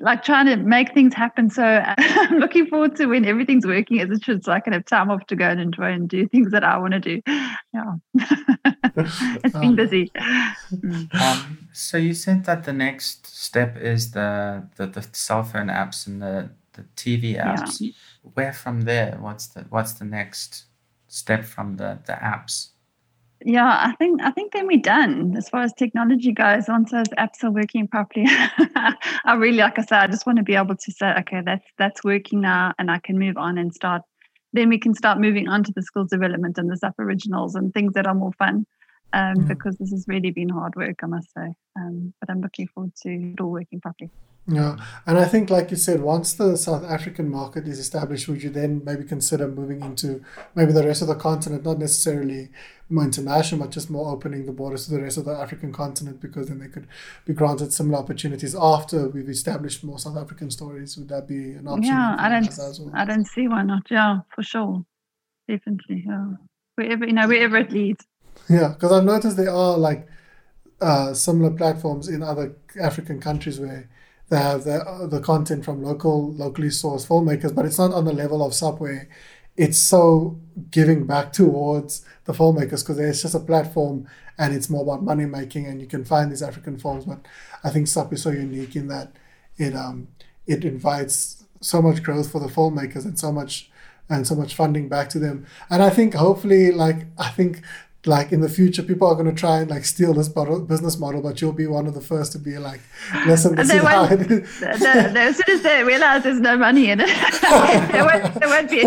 like 0.00 0.22
trying 0.22 0.46
to 0.46 0.56
make 0.56 0.94
things 0.94 1.14
happen. 1.14 1.50
So 1.50 1.64
I'm 1.98 2.38
looking 2.38 2.66
forward 2.66 2.96
to 2.96 3.06
when 3.06 3.24
everything's 3.24 3.66
working 3.66 4.00
as 4.00 4.10
it 4.10 4.24
should, 4.24 4.44
so 4.44 4.52
I 4.52 4.60
can 4.60 4.72
have 4.72 4.84
time 4.84 5.10
off 5.10 5.26
to 5.26 5.36
go 5.36 5.48
and 5.48 5.60
enjoy 5.60 5.92
and 5.92 6.08
do 6.08 6.28
things 6.28 6.50
that 6.52 6.64
I 6.64 6.78
want 6.78 6.92
to 6.94 7.00
do. 7.00 7.22
Yeah, 7.74 7.96
it's 8.96 9.52
been 9.52 9.62
um, 9.62 9.76
busy. 9.76 10.10
Um, 10.16 11.68
so 11.74 11.98
you 11.98 12.14
said 12.14 12.46
that 12.46 12.64
the 12.64 12.72
next 12.72 13.26
step 13.26 13.76
is 13.76 14.12
the 14.12 14.66
the, 14.76 14.86
the 14.86 15.06
cell 15.12 15.42
phone 15.42 15.66
apps 15.66 16.06
and 16.06 16.22
the 16.22 16.48
the 16.72 16.84
TV 16.96 17.36
apps. 17.36 17.80
Yeah. 17.80 17.90
Where 18.22 18.54
from 18.54 18.82
there? 18.82 19.18
What's 19.20 19.48
the 19.48 19.66
what's 19.68 19.92
the 19.92 20.06
next? 20.06 20.64
Step 21.08 21.44
from 21.44 21.76
the 21.76 21.98
the 22.06 22.12
apps? 22.12 22.68
Yeah 23.44 23.78
i 23.80 23.92
think 23.98 24.20
i 24.22 24.30
think 24.32 24.52
then 24.52 24.66
we're 24.66 24.80
done 24.80 25.36
as 25.36 25.48
far 25.48 25.62
as 25.62 25.72
technology 25.72 26.32
goes. 26.32 26.64
Once 26.68 26.90
those 26.90 27.06
apps 27.18 27.44
are 27.44 27.50
working 27.50 27.86
properly 27.86 28.26
i 28.28 29.34
really 29.36 29.58
like 29.58 29.78
i 29.78 29.82
said 29.82 29.98
i 30.00 30.06
just 30.08 30.26
want 30.26 30.38
to 30.38 30.42
be 30.42 30.56
able 30.56 30.74
to 30.74 30.92
say 30.92 31.14
okay 31.18 31.40
that's 31.44 31.64
that's 31.78 32.02
working 32.02 32.40
now 32.40 32.72
and 32.78 32.90
i 32.90 32.98
can 32.98 33.18
move 33.18 33.36
on 33.36 33.56
and 33.56 33.72
start 33.72 34.02
then 34.52 34.68
we 34.68 34.78
can 34.78 34.92
start 34.94 35.20
moving 35.20 35.46
on 35.46 35.62
to 35.62 35.72
the 35.76 35.82
skills 35.82 36.10
development 36.10 36.58
and 36.58 36.70
the 36.70 36.76
SUP 36.76 36.98
originals 36.98 37.54
and 37.54 37.72
things 37.74 37.92
that 37.92 38.06
are 38.06 38.14
more 38.14 38.32
fun 38.32 38.66
um, 39.12 39.36
mm. 39.36 39.48
because 39.48 39.76
this 39.76 39.90
has 39.90 40.06
really 40.08 40.30
been 40.30 40.48
hard 40.48 40.74
work 40.74 40.96
i 41.02 41.06
must 41.06 41.32
say. 41.32 41.52
Um, 41.76 42.12
but 42.18 42.30
i'm 42.30 42.40
looking 42.40 42.66
forward 42.66 42.92
to 43.02 43.10
it 43.10 43.40
all 43.40 43.52
working 43.52 43.80
properly 43.80 44.10
yeah, 44.50 44.76
and 45.06 45.18
I 45.18 45.26
think, 45.26 45.50
like 45.50 45.70
you 45.70 45.76
said, 45.76 46.00
once 46.00 46.32
the 46.32 46.56
South 46.56 46.82
African 46.82 47.30
market 47.30 47.68
is 47.68 47.78
established, 47.78 48.28
would 48.28 48.42
you 48.42 48.48
then 48.48 48.82
maybe 48.82 49.04
consider 49.04 49.46
moving 49.46 49.82
into 49.82 50.24
maybe 50.54 50.72
the 50.72 50.86
rest 50.86 51.02
of 51.02 51.08
the 51.08 51.14
continent, 51.14 51.64
not 51.64 51.78
necessarily 51.78 52.48
more 52.88 53.04
international, 53.04 53.60
but 53.60 53.70
just 53.70 53.90
more 53.90 54.10
opening 54.10 54.46
the 54.46 54.52
borders 54.52 54.86
to 54.86 54.92
the 54.92 55.02
rest 55.02 55.18
of 55.18 55.26
the 55.26 55.32
African 55.32 55.70
continent, 55.70 56.22
because 56.22 56.48
then 56.48 56.60
they 56.60 56.68
could 56.68 56.86
be 57.26 57.34
granted 57.34 57.74
similar 57.74 57.98
opportunities 57.98 58.56
after 58.58 59.10
we've 59.10 59.28
established 59.28 59.84
more 59.84 59.98
South 59.98 60.16
African 60.16 60.50
stories. 60.50 60.96
Would 60.96 61.10
that 61.10 61.28
be 61.28 61.52
an 61.52 61.68
option? 61.68 61.84
Yeah, 61.84 62.16
I 62.18 62.30
don't, 62.30 62.58
well? 62.58 62.90
I 62.94 63.04
don't 63.04 63.26
see 63.26 63.48
why 63.48 63.64
not. 63.64 63.82
Yeah, 63.90 64.20
for 64.34 64.42
sure, 64.42 64.82
definitely. 65.46 66.04
Yeah, 66.06 66.32
wherever 66.76 67.06
you 67.06 67.12
know, 67.12 67.28
wherever 67.28 67.58
it 67.58 67.70
leads. 67.70 68.06
Yeah, 68.48 68.68
because 68.68 68.92
I've 68.92 69.04
noticed 69.04 69.36
there 69.36 69.50
are 69.50 69.76
like 69.76 70.08
uh, 70.80 71.12
similar 71.12 71.50
platforms 71.50 72.08
in 72.08 72.22
other 72.22 72.56
African 72.80 73.20
countries 73.20 73.60
where 73.60 73.90
they 74.28 74.36
have 74.38 74.64
the, 74.64 75.08
the 75.10 75.20
content 75.20 75.64
from 75.64 75.82
local 75.82 76.32
locally 76.32 76.68
sourced 76.68 77.06
filmmakers 77.06 77.54
but 77.54 77.64
it's 77.64 77.78
not 77.78 77.92
on 77.92 78.04
the 78.04 78.12
level 78.12 78.44
of 78.44 78.54
subway. 78.54 79.08
It's 79.56 79.78
so 79.78 80.38
giving 80.70 81.04
back 81.06 81.32
towards 81.32 82.04
the 82.24 82.32
filmmakers 82.32 82.82
because 82.84 82.98
it's 82.98 83.22
just 83.22 83.34
a 83.34 83.40
platform 83.40 84.06
and 84.38 84.54
it's 84.54 84.70
more 84.70 84.82
about 84.82 85.02
money 85.02 85.26
making 85.26 85.66
and 85.66 85.80
you 85.80 85.86
can 85.86 86.04
find 86.04 86.30
these 86.30 86.42
african 86.42 86.78
films 86.78 87.04
but 87.04 87.26
i 87.64 87.70
think 87.70 87.88
SUP 87.88 88.12
is 88.12 88.22
so 88.22 88.30
unique 88.30 88.76
in 88.76 88.86
that 88.88 89.16
it 89.56 89.74
um 89.74 90.08
it 90.46 90.64
invites 90.64 91.44
so 91.60 91.82
much 91.82 92.02
growth 92.02 92.30
for 92.30 92.40
the 92.40 92.46
filmmakers 92.46 93.04
and 93.04 93.18
so 93.18 93.32
much 93.32 93.70
and 94.08 94.26
so 94.26 94.34
much 94.34 94.54
funding 94.54 94.88
back 94.88 95.08
to 95.10 95.18
them. 95.18 95.46
And 95.70 95.82
i 95.82 95.90
think 95.90 96.14
hopefully 96.14 96.70
like 96.70 97.06
i 97.18 97.28
think 97.30 97.62
like 98.08 98.32
in 98.32 98.40
the 98.40 98.48
future 98.48 98.82
people 98.82 99.06
are 99.06 99.14
going 99.14 99.26
to 99.26 99.40
try 99.40 99.60
and 99.60 99.70
like 99.70 99.84
steal 99.84 100.14
this 100.14 100.34
model, 100.34 100.60
business 100.60 100.98
model 100.98 101.22
but 101.22 101.40
you'll 101.40 101.52
be 101.52 101.66
one 101.66 101.86
of 101.86 101.94
the 101.94 102.00
first 102.00 102.32
to 102.32 102.38
be 102.38 102.58
like 102.58 102.80
listen 103.26 103.54
this 103.54 103.70
is 103.70 103.82
how 103.82 104.04
it 104.04 104.30
is. 104.30 104.48
The, 104.78 105.10
the, 105.12 105.20
as 105.20 105.36
soon 105.36 105.56
as 105.56 105.62
they 105.62 105.84
realize 105.84 106.22
there's 106.22 106.40
no 106.40 106.56
money 106.56 106.90
in 106.90 107.00
it 107.00 107.06
there, 107.92 108.04
won't, 108.04 108.34
there 108.34 108.48
won't 108.48 108.70
be 108.70 108.84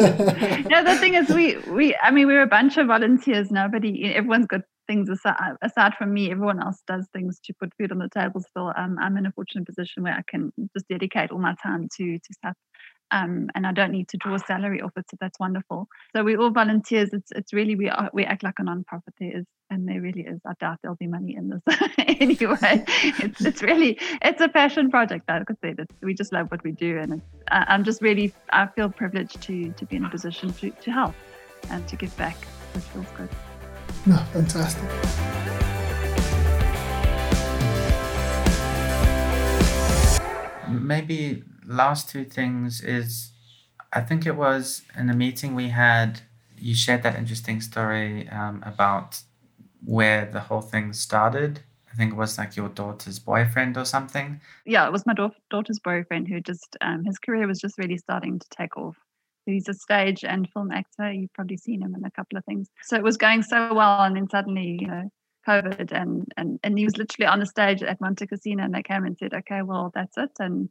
no 0.69 0.83
the 0.83 0.97
thing 0.99 1.13
is 1.13 1.29
we 1.29 1.57
we 1.71 1.95
i 2.01 2.11
mean 2.11 2.27
we're 2.27 2.41
a 2.41 2.47
bunch 2.47 2.77
of 2.77 2.87
volunteers. 2.87 3.51
Nobody 3.51 4.13
everyone's 4.13 4.47
got 4.47 4.61
things 4.87 5.09
aside, 5.09 5.55
aside 5.61 5.93
from 5.97 6.13
me. 6.13 6.31
Everyone 6.31 6.61
else 6.61 6.81
does 6.87 7.07
things 7.13 7.39
to 7.45 7.53
put 7.53 7.71
food 7.77 7.91
on 7.91 7.99
the 7.99 8.09
table 8.09 8.41
still. 8.41 8.73
Um, 8.75 8.97
i'm 8.99 9.17
in 9.17 9.25
a 9.25 9.31
fortunate 9.31 9.65
position 9.65 10.03
where 10.03 10.13
i 10.13 10.23
can 10.27 10.51
just 10.73 10.87
dedicate 10.87 11.31
all 11.31 11.39
my 11.39 11.55
time 11.61 11.87
to 11.97 12.17
to 12.17 12.33
stuff 12.33 12.55
um, 13.11 13.49
and 13.55 13.67
I 13.67 13.71
don't 13.73 13.91
need 13.91 14.07
to 14.09 14.17
draw 14.17 14.35
a 14.35 14.39
salary 14.39 14.81
off 14.81 14.91
it. 14.95 15.05
So 15.11 15.17
that's 15.19 15.39
wonderful. 15.39 15.87
So 16.15 16.23
we're 16.23 16.39
all 16.39 16.49
volunteers. 16.49 17.09
It's 17.11 17.31
it's 17.31 17.53
really 17.53 17.75
we 17.75 17.89
are 17.89 18.09
we 18.13 18.23
act 18.23 18.43
like 18.43 18.55
a 18.59 18.63
non-profit. 18.63 19.13
There 19.19 19.37
is 19.39 19.45
and 19.69 19.87
there 19.87 20.01
really 20.01 20.21
is. 20.21 20.39
I 20.45 20.53
doubt 20.59 20.79
there'll 20.81 20.97
be 20.97 21.07
money 21.07 21.35
in 21.35 21.49
this 21.49 21.79
anyway. 21.97 22.83
It's 22.87 23.43
it's 23.43 23.61
really 23.61 23.99
it's 24.21 24.41
a 24.41 24.47
passion 24.47 24.89
project. 24.89 25.27
Like 25.27 25.49
I 25.49 25.53
said, 25.61 25.75
it's, 25.79 25.95
we 26.01 26.13
just 26.13 26.33
love 26.33 26.49
what 26.49 26.63
we 26.63 26.71
do, 26.71 26.97
and 26.97 27.21
I'm 27.49 27.83
just 27.83 28.01
really 28.01 28.33
I 28.51 28.67
feel 28.67 28.89
privileged 28.89 29.41
to 29.41 29.71
to 29.71 29.85
be 29.85 29.97
in 29.97 30.05
a 30.05 30.09
position 30.09 30.53
to 30.53 30.69
to 30.69 30.91
help 30.91 31.15
and 31.69 31.87
to 31.87 31.95
give 31.95 32.15
back. 32.17 32.37
It 32.73 32.79
feels 32.79 33.07
good. 33.17 33.29
No, 34.05 34.17
fantastic. 34.33 34.89
Maybe 40.69 41.43
last 41.65 42.09
two 42.09 42.25
things 42.25 42.81
is 42.81 43.31
I 43.93 44.01
think 44.01 44.25
it 44.25 44.35
was 44.35 44.83
in 44.97 45.09
a 45.09 45.13
meeting 45.13 45.55
we 45.55 45.69
had, 45.69 46.21
you 46.57 46.75
shared 46.75 47.03
that 47.03 47.15
interesting 47.15 47.61
story 47.61 48.29
um, 48.29 48.63
about 48.65 49.21
where 49.83 50.25
the 50.25 50.39
whole 50.39 50.61
thing 50.61 50.93
started. 50.93 51.61
I 51.91 51.95
think 51.95 52.13
it 52.13 52.15
was 52.15 52.37
like 52.37 52.55
your 52.55 52.69
daughter's 52.69 53.19
boyfriend 53.19 53.77
or 53.77 53.83
something. 53.83 54.39
Yeah, 54.65 54.85
it 54.87 54.91
was 54.91 55.05
my 55.05 55.13
da- 55.13 55.29
daughter's 55.49 55.79
boyfriend 55.79 56.27
who 56.27 56.39
just, 56.39 56.77
um, 56.79 57.03
his 57.03 57.17
career 57.17 57.47
was 57.47 57.59
just 57.59 57.77
really 57.77 57.97
starting 57.97 58.39
to 58.39 58.47
take 58.49 58.77
off. 58.77 58.95
He's 59.45 59.67
a 59.67 59.73
stage 59.73 60.23
and 60.23 60.47
film 60.51 60.71
actor. 60.71 61.11
You've 61.11 61.33
probably 61.33 61.57
seen 61.57 61.81
him 61.81 61.95
in 61.95 62.05
a 62.05 62.11
couple 62.11 62.37
of 62.37 62.45
things. 62.45 62.69
So 62.83 62.95
it 62.95 63.03
was 63.03 63.17
going 63.17 63.43
so 63.43 63.73
well, 63.73 64.01
and 64.01 64.15
then 64.15 64.29
suddenly, 64.29 64.77
you 64.79 64.87
know, 64.87 65.09
COVID, 65.47 65.91
and 65.91 66.31
and 66.37 66.59
and 66.63 66.77
he 66.77 66.85
was 66.85 66.97
literally 66.97 67.25
on 67.25 67.39
the 67.39 67.47
stage 67.47 67.81
at 67.81 67.99
Montecasino, 67.99 68.63
and 68.63 68.73
they 68.73 68.83
came 68.83 69.03
and 69.03 69.17
said, 69.17 69.33
"Okay, 69.33 69.63
well, 69.63 69.91
that's 69.95 70.15
it," 70.17 70.29
and 70.39 70.69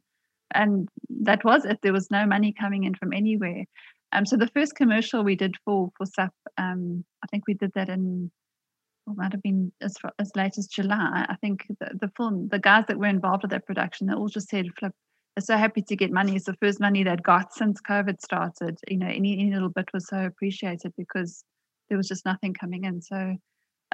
and 0.53 0.89
that 1.23 1.43
was 1.43 1.65
it. 1.65 1.79
There 1.81 1.93
was 1.93 2.11
no 2.11 2.25
money 2.25 2.53
coming 2.53 2.83
in 2.83 2.95
from 2.95 3.13
anywhere. 3.13 3.65
Um, 4.13 4.25
so 4.25 4.35
the 4.37 4.47
first 4.47 4.75
commercial 4.75 5.23
we 5.23 5.35
did 5.35 5.55
for 5.65 5.91
for 5.97 6.05
SUP, 6.05 6.33
um, 6.57 7.05
I 7.23 7.27
think 7.27 7.43
we 7.47 7.53
did 7.53 7.71
that 7.75 7.89
in, 7.89 8.29
well, 9.05 9.15
might 9.15 9.31
have 9.31 9.41
been 9.41 9.71
as 9.81 9.97
far, 9.97 10.11
as 10.19 10.31
late 10.35 10.57
as 10.57 10.67
July. 10.67 11.25
I 11.29 11.35
think 11.41 11.65
the, 11.79 11.91
the 11.99 12.11
film, 12.17 12.49
the 12.49 12.59
guys 12.59 12.85
that 12.87 12.99
were 12.99 13.05
involved 13.05 13.43
with 13.43 13.51
that 13.51 13.65
production, 13.65 14.07
they 14.07 14.13
all 14.13 14.27
just 14.27 14.49
said, 14.49 14.67
"Flip, 14.77 14.93
they're 15.35 15.43
so 15.43 15.57
happy 15.57 15.81
to 15.81 15.95
get 15.95 16.11
money. 16.11 16.35
It's 16.35 16.45
the 16.45 16.55
first 16.61 16.79
money 16.79 17.03
they'd 17.03 17.23
got 17.23 17.53
since 17.53 17.79
COVID 17.81 18.21
started. 18.21 18.77
You 18.89 18.97
know, 18.97 19.07
any, 19.07 19.39
any 19.39 19.53
little 19.53 19.69
bit 19.69 19.89
was 19.93 20.07
so 20.07 20.25
appreciated 20.25 20.93
because 20.97 21.43
there 21.89 21.97
was 21.97 22.07
just 22.07 22.25
nothing 22.25 22.53
coming 22.53 22.83
in. 22.83 23.01
So 23.01 23.37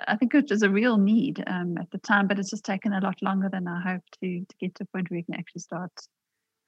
I 0.07 0.15
think 0.15 0.33
it 0.33 0.49
was 0.49 0.63
a 0.63 0.69
real 0.69 0.97
need 0.97 1.43
um, 1.47 1.77
at 1.77 1.89
the 1.91 1.97
time, 1.99 2.27
but 2.27 2.39
it's 2.39 2.49
just 2.49 2.65
taken 2.65 2.93
a 2.93 3.01
lot 3.01 3.21
longer 3.21 3.49
than 3.51 3.67
I 3.67 3.81
hoped 3.81 4.17
to 4.23 4.39
to 4.39 4.55
get 4.59 4.75
to 4.75 4.83
a 4.83 4.87
point 4.87 5.09
where 5.09 5.19
we 5.19 5.23
can 5.23 5.35
actually 5.35 5.61
start 5.61 5.91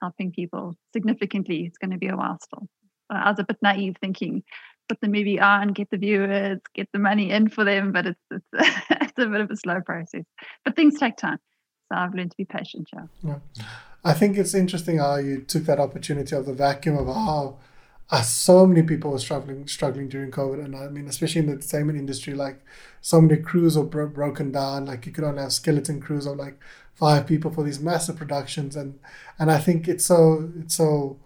helping 0.02 0.32
people 0.32 0.76
significantly. 0.94 1.66
It's 1.66 1.78
going 1.78 1.92
to 1.92 1.98
be 1.98 2.08
a 2.08 2.16
while 2.16 2.38
still. 2.42 2.68
I 3.10 3.30
was 3.30 3.40
a 3.40 3.44
bit 3.44 3.58
naive 3.62 3.96
thinking, 4.00 4.44
put 4.88 5.00
the 5.02 5.08
movie 5.08 5.40
on, 5.40 5.70
get 5.70 5.90
the 5.90 5.98
viewers, 5.98 6.60
get 6.76 6.88
the 6.94 7.00
money 7.00 7.32
in 7.32 7.50
for 7.50 7.64
them, 7.64 7.92
but 7.92 8.06
it's 8.06 8.22
it's, 8.32 8.46
it's 8.92 9.18
a 9.18 9.26
bit 9.26 9.42
of 9.42 9.50
a 9.50 9.56
slow 9.56 9.82
process. 9.82 10.26
But 10.64 10.76
things 10.76 11.00
take 11.00 11.18
time. 11.18 11.40
So 11.92 11.98
I've 11.98 12.14
learned 12.14 12.32
to 12.32 12.38
be 12.38 12.46
patient, 12.46 12.88
yeah. 12.94 13.06
yeah. 13.24 13.64
I 14.04 14.14
think 14.14 14.38
it's 14.38 14.54
interesting 14.54 15.00
how 15.00 15.16
you 15.16 15.42
took 15.42 15.64
that 15.64 15.80
opportunity 15.80 16.36
of 16.36 16.46
the 16.46 16.54
vacuum 16.54 16.98
of 16.98 17.08
how 17.08 17.58
uh, 18.12 18.22
so 18.22 18.66
many 18.66 18.82
people 18.84 19.12
were 19.12 19.20
struggling 19.20 19.68
struggling 19.68 20.08
during 20.08 20.32
COVID, 20.32 20.64
and 20.64 20.76
I 20.76 20.88
mean, 20.88 21.08
especially 21.08 21.42
in 21.42 21.48
the 21.48 21.54
entertainment 21.54 21.98
industry, 21.98 22.34
like 22.34 22.64
so 23.02 23.22
many 23.22 23.42
crews 23.42 23.78
were 23.78 23.84
bro- 23.84 24.08
broken 24.08 24.52
down. 24.52 24.86
Like 24.86 25.06
you 25.06 25.12
could 25.12 25.24
only 25.24 25.42
have 25.42 25.54
skeleton 25.54 26.00
crews 26.02 26.26
of 26.26 26.38
like 26.38 26.60
five 27.00 27.26
people 27.26 27.52
for 27.52 27.64
these 27.64 27.80
massive 27.80 28.18
productions, 28.18 28.76
and 28.76 29.00
and 29.40 29.52
I 29.52 29.58
think 29.60 29.88
it's 29.88 30.06
so 30.06 30.50
it's 30.60 30.76
so 30.76 31.18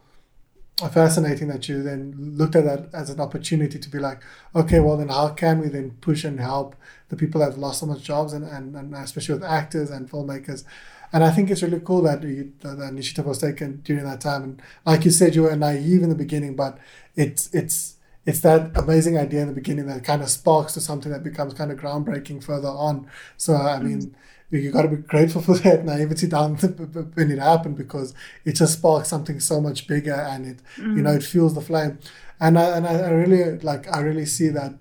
fascinating 0.92 1.48
that 1.50 1.70
you 1.70 1.84
then 1.84 2.14
looked 2.18 2.56
at 2.56 2.66
that 2.66 2.90
as 2.94 3.10
an 3.10 3.20
opportunity 3.20 3.78
to 3.80 3.90
be 3.90 4.00
like, 4.00 4.22
okay, 4.56 4.80
well 4.80 4.98
then 4.98 5.10
how 5.10 5.30
can 5.30 5.60
we 5.60 5.68
then 5.68 5.92
push 6.02 6.24
and 6.24 6.40
help 6.40 6.76
the 7.10 7.16
people 7.16 7.40
that 7.40 7.52
have 7.52 7.58
lost 7.58 7.80
so 7.80 7.86
much 7.86 8.02
jobs 8.02 8.34
and, 8.34 8.44
and, 8.44 8.76
and 8.76 8.94
especially 8.96 9.36
with 9.36 9.44
actors 9.44 9.92
and 9.92 10.10
filmmakers. 10.10 10.64
And 11.12 11.24
I 11.24 11.30
think 11.30 11.52
it's 11.52 11.62
really 11.62 11.80
cool 11.80 12.02
that 12.04 12.24
you, 12.24 12.54
the, 12.62 12.70
the 12.70 12.88
initiative 12.88 13.28
was 13.28 13.38
taken 13.38 13.82
during 13.84 14.04
that 14.04 14.20
time. 14.20 14.44
And 14.44 14.62
like 14.84 15.06
you 15.06 15.12
said, 15.12 15.36
you 15.36 15.44
were 15.44 15.56
naive 15.56 16.02
in 16.02 16.10
the 16.10 16.16
beginning, 16.16 16.56
but 16.56 16.80
it's 17.16 17.54
it's 17.54 17.98
it's 18.26 18.40
that 18.42 18.72
amazing 18.76 19.18
idea 19.18 19.42
in 19.42 19.48
the 19.48 19.54
beginning 19.54 19.88
that 19.88 20.04
kind 20.04 20.22
of 20.22 20.30
sparks 20.30 20.74
to 20.74 20.82
something 20.82 21.12
that 21.12 21.24
becomes 21.24 21.54
kind 21.54 21.72
of 21.72 21.78
groundbreaking 21.78 22.44
further 22.44 22.70
on. 22.70 23.08
So 23.38 23.56
I 23.56 23.80
mean, 23.80 24.02
mm-hmm 24.02 24.18
you 24.62 24.72
got 24.72 24.84
to 24.84 24.88
be 24.88 24.98
grateful 24.98 25.42
for 25.42 25.56
that 25.56 25.86
naivety 25.86 26.28
down 26.28 26.56
when 27.16 27.32
it 27.32 27.40
happened 27.40 27.78
because 27.78 28.14
it 28.46 28.54
just 28.54 28.74
sparks 28.74 29.10
something 29.10 29.40
so 29.40 29.60
much 29.60 29.88
bigger 29.88 30.14
and 30.14 30.46
it 30.46 30.58
mm. 30.76 30.96
you 30.96 31.02
know 31.02 31.12
it 31.12 31.24
fuels 31.24 31.56
the 31.56 31.62
flame 31.62 31.98
and 32.40 32.60
I, 32.60 32.78
and 32.78 32.88
I 32.88 33.10
really 33.10 33.58
like 33.60 33.92
I 33.94 34.02
really 34.02 34.26
see 34.26 34.50
that 34.50 34.74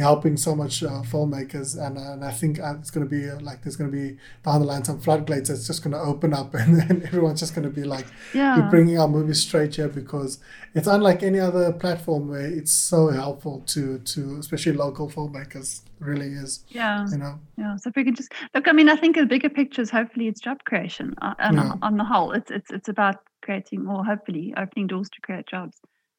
helping 0.00 0.36
so 0.36 0.54
much 0.54 0.82
uh, 0.82 1.02
filmmakers 1.02 1.78
and, 1.78 1.96
and 1.96 2.24
I 2.24 2.32
think 2.32 2.58
uh, 2.58 2.74
it's 2.78 2.90
going 2.90 3.06
to 3.06 3.10
be 3.10 3.28
uh, 3.28 3.38
like 3.40 3.62
there's 3.62 3.76
going 3.76 3.90
to 3.90 3.96
be 3.96 4.18
down 4.44 4.60
the 4.60 4.66
line 4.66 4.84
some 4.84 4.98
floodgates 4.98 5.48
that's 5.48 5.66
just 5.66 5.84
going 5.84 5.92
to 5.92 6.00
open 6.00 6.34
up 6.34 6.54
and 6.60 6.80
then 6.80 7.02
everyone's 7.06 7.40
just 7.40 7.54
going 7.54 7.64
to 7.64 7.70
be 7.70 7.84
like 7.84 8.06
yeah. 8.34 8.58
we're 8.58 8.70
bringing 8.70 8.98
our 8.98 9.08
movies 9.08 9.42
straight 9.42 9.76
here 9.76 9.88
because 9.88 10.40
it's 10.74 10.86
unlike 10.86 11.22
any 11.22 11.38
other 11.38 11.72
platform 11.72 12.28
where 12.28 12.46
it's 12.46 12.72
so 12.72 13.08
helpful 13.08 13.62
to 13.66 13.98
to 14.00 14.36
especially 14.38 14.72
local 14.72 15.08
filmmakers 15.08 15.82
really 16.00 16.28
is 16.28 16.64
yeah 16.68 17.06
you 17.10 17.18
know 17.18 17.38
yeah 17.58 17.76
so 17.76 17.90
if 17.90 17.96
we 17.96 18.04
can 18.04 18.14
just 18.14 18.32
look 18.54 18.66
I 18.66 18.72
mean 18.72 18.88
I 18.88 18.96
think 18.96 19.16
the 19.16 19.26
bigger 19.26 19.50
picture 19.50 19.82
is 19.82 19.90
hopefully 19.90 20.28
it's 20.28 20.40
job 20.40 20.64
creation 20.64 21.14
uh, 21.20 21.34
on, 21.38 21.54
yeah. 21.54 21.74
on 21.82 21.96
the 21.96 22.04
whole 22.04 22.32
it's 22.32 22.50
it's 22.50 22.70
it's 22.70 22.88
about 22.88 23.16
creating 23.42 23.84
more 23.84 24.04
hopefully 24.04 24.54
opening 24.56 24.86
doors 24.86 25.10
to 25.10 25.20
create 25.20 25.46
jobs 25.46 25.76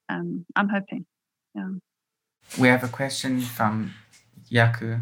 um 0.10 0.46
I'm 0.56 0.70
hoping 0.70 1.06
yeah 1.56 1.70
we 2.60 2.68
have 2.68 2.84
a 2.84 2.88
question 2.88 3.42
from 3.42 3.94
Yaku 4.52 5.02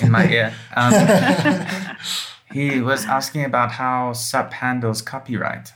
in 0.00 0.10
my 0.10 0.28
ear. 0.28 0.54
Um, 0.74 0.92
he 2.52 2.80
was 2.80 3.04
asking 3.06 3.44
about 3.44 3.72
how 3.72 4.12
SUP 4.12 4.52
handles 4.52 5.02
copyright. 5.02 5.72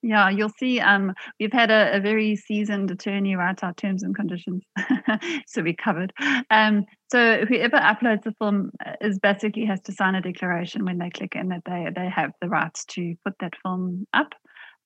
Yeah, 0.00 0.30
you'll 0.30 0.50
see. 0.50 0.78
Um, 0.78 1.12
we've 1.40 1.52
had 1.52 1.72
a, 1.72 1.96
a, 1.96 2.00
very 2.00 2.36
seasoned 2.36 2.88
attorney 2.90 3.34
write 3.34 3.64
our 3.64 3.74
terms 3.74 4.04
and 4.04 4.14
conditions, 4.14 4.62
so 5.48 5.60
we 5.60 5.74
covered. 5.74 6.12
Um, 6.50 6.84
so 7.10 7.44
whoever 7.46 7.78
uploads 7.78 8.22
the 8.22 8.32
film 8.38 8.70
uh, 8.86 8.92
is 9.00 9.18
basically 9.18 9.64
has 9.64 9.80
to 9.82 9.92
sign 9.92 10.14
a 10.14 10.20
declaration 10.20 10.84
when 10.84 10.98
they 10.98 11.10
click 11.10 11.34
in 11.34 11.48
that 11.48 11.62
they 11.66 11.88
they 11.96 12.08
have 12.08 12.30
the 12.40 12.48
rights 12.48 12.84
to 12.86 13.16
put 13.24 13.34
that 13.40 13.54
film 13.60 14.06
up 14.14 14.34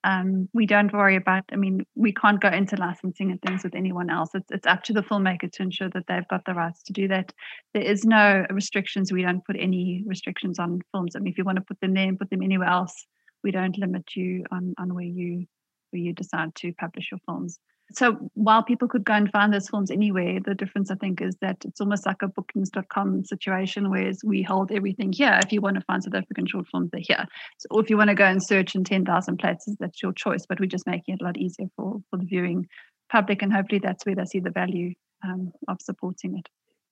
um, 0.04 0.48
we 0.52 0.66
don't 0.66 0.92
worry 0.92 1.16
about 1.16 1.44
i 1.52 1.56
mean 1.56 1.86
we 1.94 2.12
can't 2.12 2.40
go 2.40 2.48
into 2.48 2.76
licensing 2.76 3.30
and 3.30 3.40
things 3.42 3.62
with 3.62 3.74
anyone 3.74 4.10
else. 4.10 4.30
It's, 4.34 4.50
it's 4.50 4.66
up 4.66 4.82
to 4.84 4.92
the 4.92 5.02
filmmaker 5.02 5.50
to 5.52 5.62
ensure 5.62 5.88
that 5.90 6.06
they've 6.08 6.26
got 6.28 6.44
the 6.44 6.54
rights 6.54 6.82
to 6.84 6.92
do 6.92 7.06
that. 7.08 7.32
There 7.74 7.82
is 7.82 8.04
no 8.04 8.44
restrictions. 8.50 9.12
We 9.12 9.22
don't 9.22 9.44
put 9.44 9.56
any 9.58 10.02
restrictions 10.06 10.58
on 10.58 10.80
films. 10.92 11.14
I 11.14 11.20
mean 11.20 11.32
if 11.32 11.38
you 11.38 11.44
want 11.44 11.56
to 11.56 11.64
put 11.64 11.80
them 11.80 11.94
there 11.94 12.08
and 12.08 12.18
put 12.18 12.30
them 12.30 12.42
anywhere 12.42 12.68
else 12.68 13.06
we 13.42 13.50
don't 13.50 13.78
limit 13.78 14.14
you 14.14 14.44
on 14.50 14.74
on 14.78 14.94
where 14.94 15.04
you 15.04 15.46
where 15.90 16.00
you 16.00 16.12
decide 16.12 16.54
to 16.56 16.72
publish 16.74 17.10
your 17.10 17.20
films 17.26 17.58
so 17.94 18.30
while 18.34 18.62
people 18.62 18.88
could 18.88 19.04
go 19.04 19.14
and 19.14 19.30
find 19.30 19.52
those 19.52 19.68
films 19.68 19.90
anywhere, 19.90 20.40
the 20.44 20.54
difference 20.54 20.90
I 20.90 20.94
think 20.96 21.20
is 21.20 21.36
that 21.40 21.64
it's 21.64 21.80
almost 21.80 22.06
like 22.06 22.22
a 22.22 22.28
bookings.com 22.28 23.24
situation, 23.24 23.90
whereas 23.90 24.20
we 24.24 24.42
hold 24.42 24.72
everything 24.72 25.12
here. 25.12 25.38
If 25.42 25.52
you 25.52 25.60
want 25.60 25.76
to 25.76 25.82
find 25.82 26.02
South 26.02 26.14
African 26.14 26.46
short 26.46 26.66
films, 26.70 26.90
they're 26.92 27.00
here. 27.02 27.26
So, 27.58 27.68
or 27.70 27.82
if 27.82 27.90
you 27.90 27.96
want 27.96 28.08
to 28.08 28.14
go 28.14 28.24
and 28.24 28.42
search 28.42 28.74
in 28.74 28.84
10,000 28.84 29.38
places, 29.38 29.76
that's 29.80 30.02
your 30.02 30.12
choice. 30.12 30.46
But 30.48 30.60
we're 30.60 30.66
just 30.66 30.86
making 30.86 31.14
it 31.14 31.22
a 31.22 31.24
lot 31.24 31.36
easier 31.36 31.66
for, 31.76 32.00
for 32.10 32.18
the 32.18 32.24
viewing 32.24 32.66
public, 33.10 33.42
and 33.42 33.52
hopefully 33.52 33.80
that's 33.82 34.04
where 34.06 34.14
they 34.14 34.24
see 34.24 34.40
the 34.40 34.50
value 34.50 34.94
um, 35.24 35.52
of 35.68 35.80
supporting 35.80 36.38
it. 36.38 36.48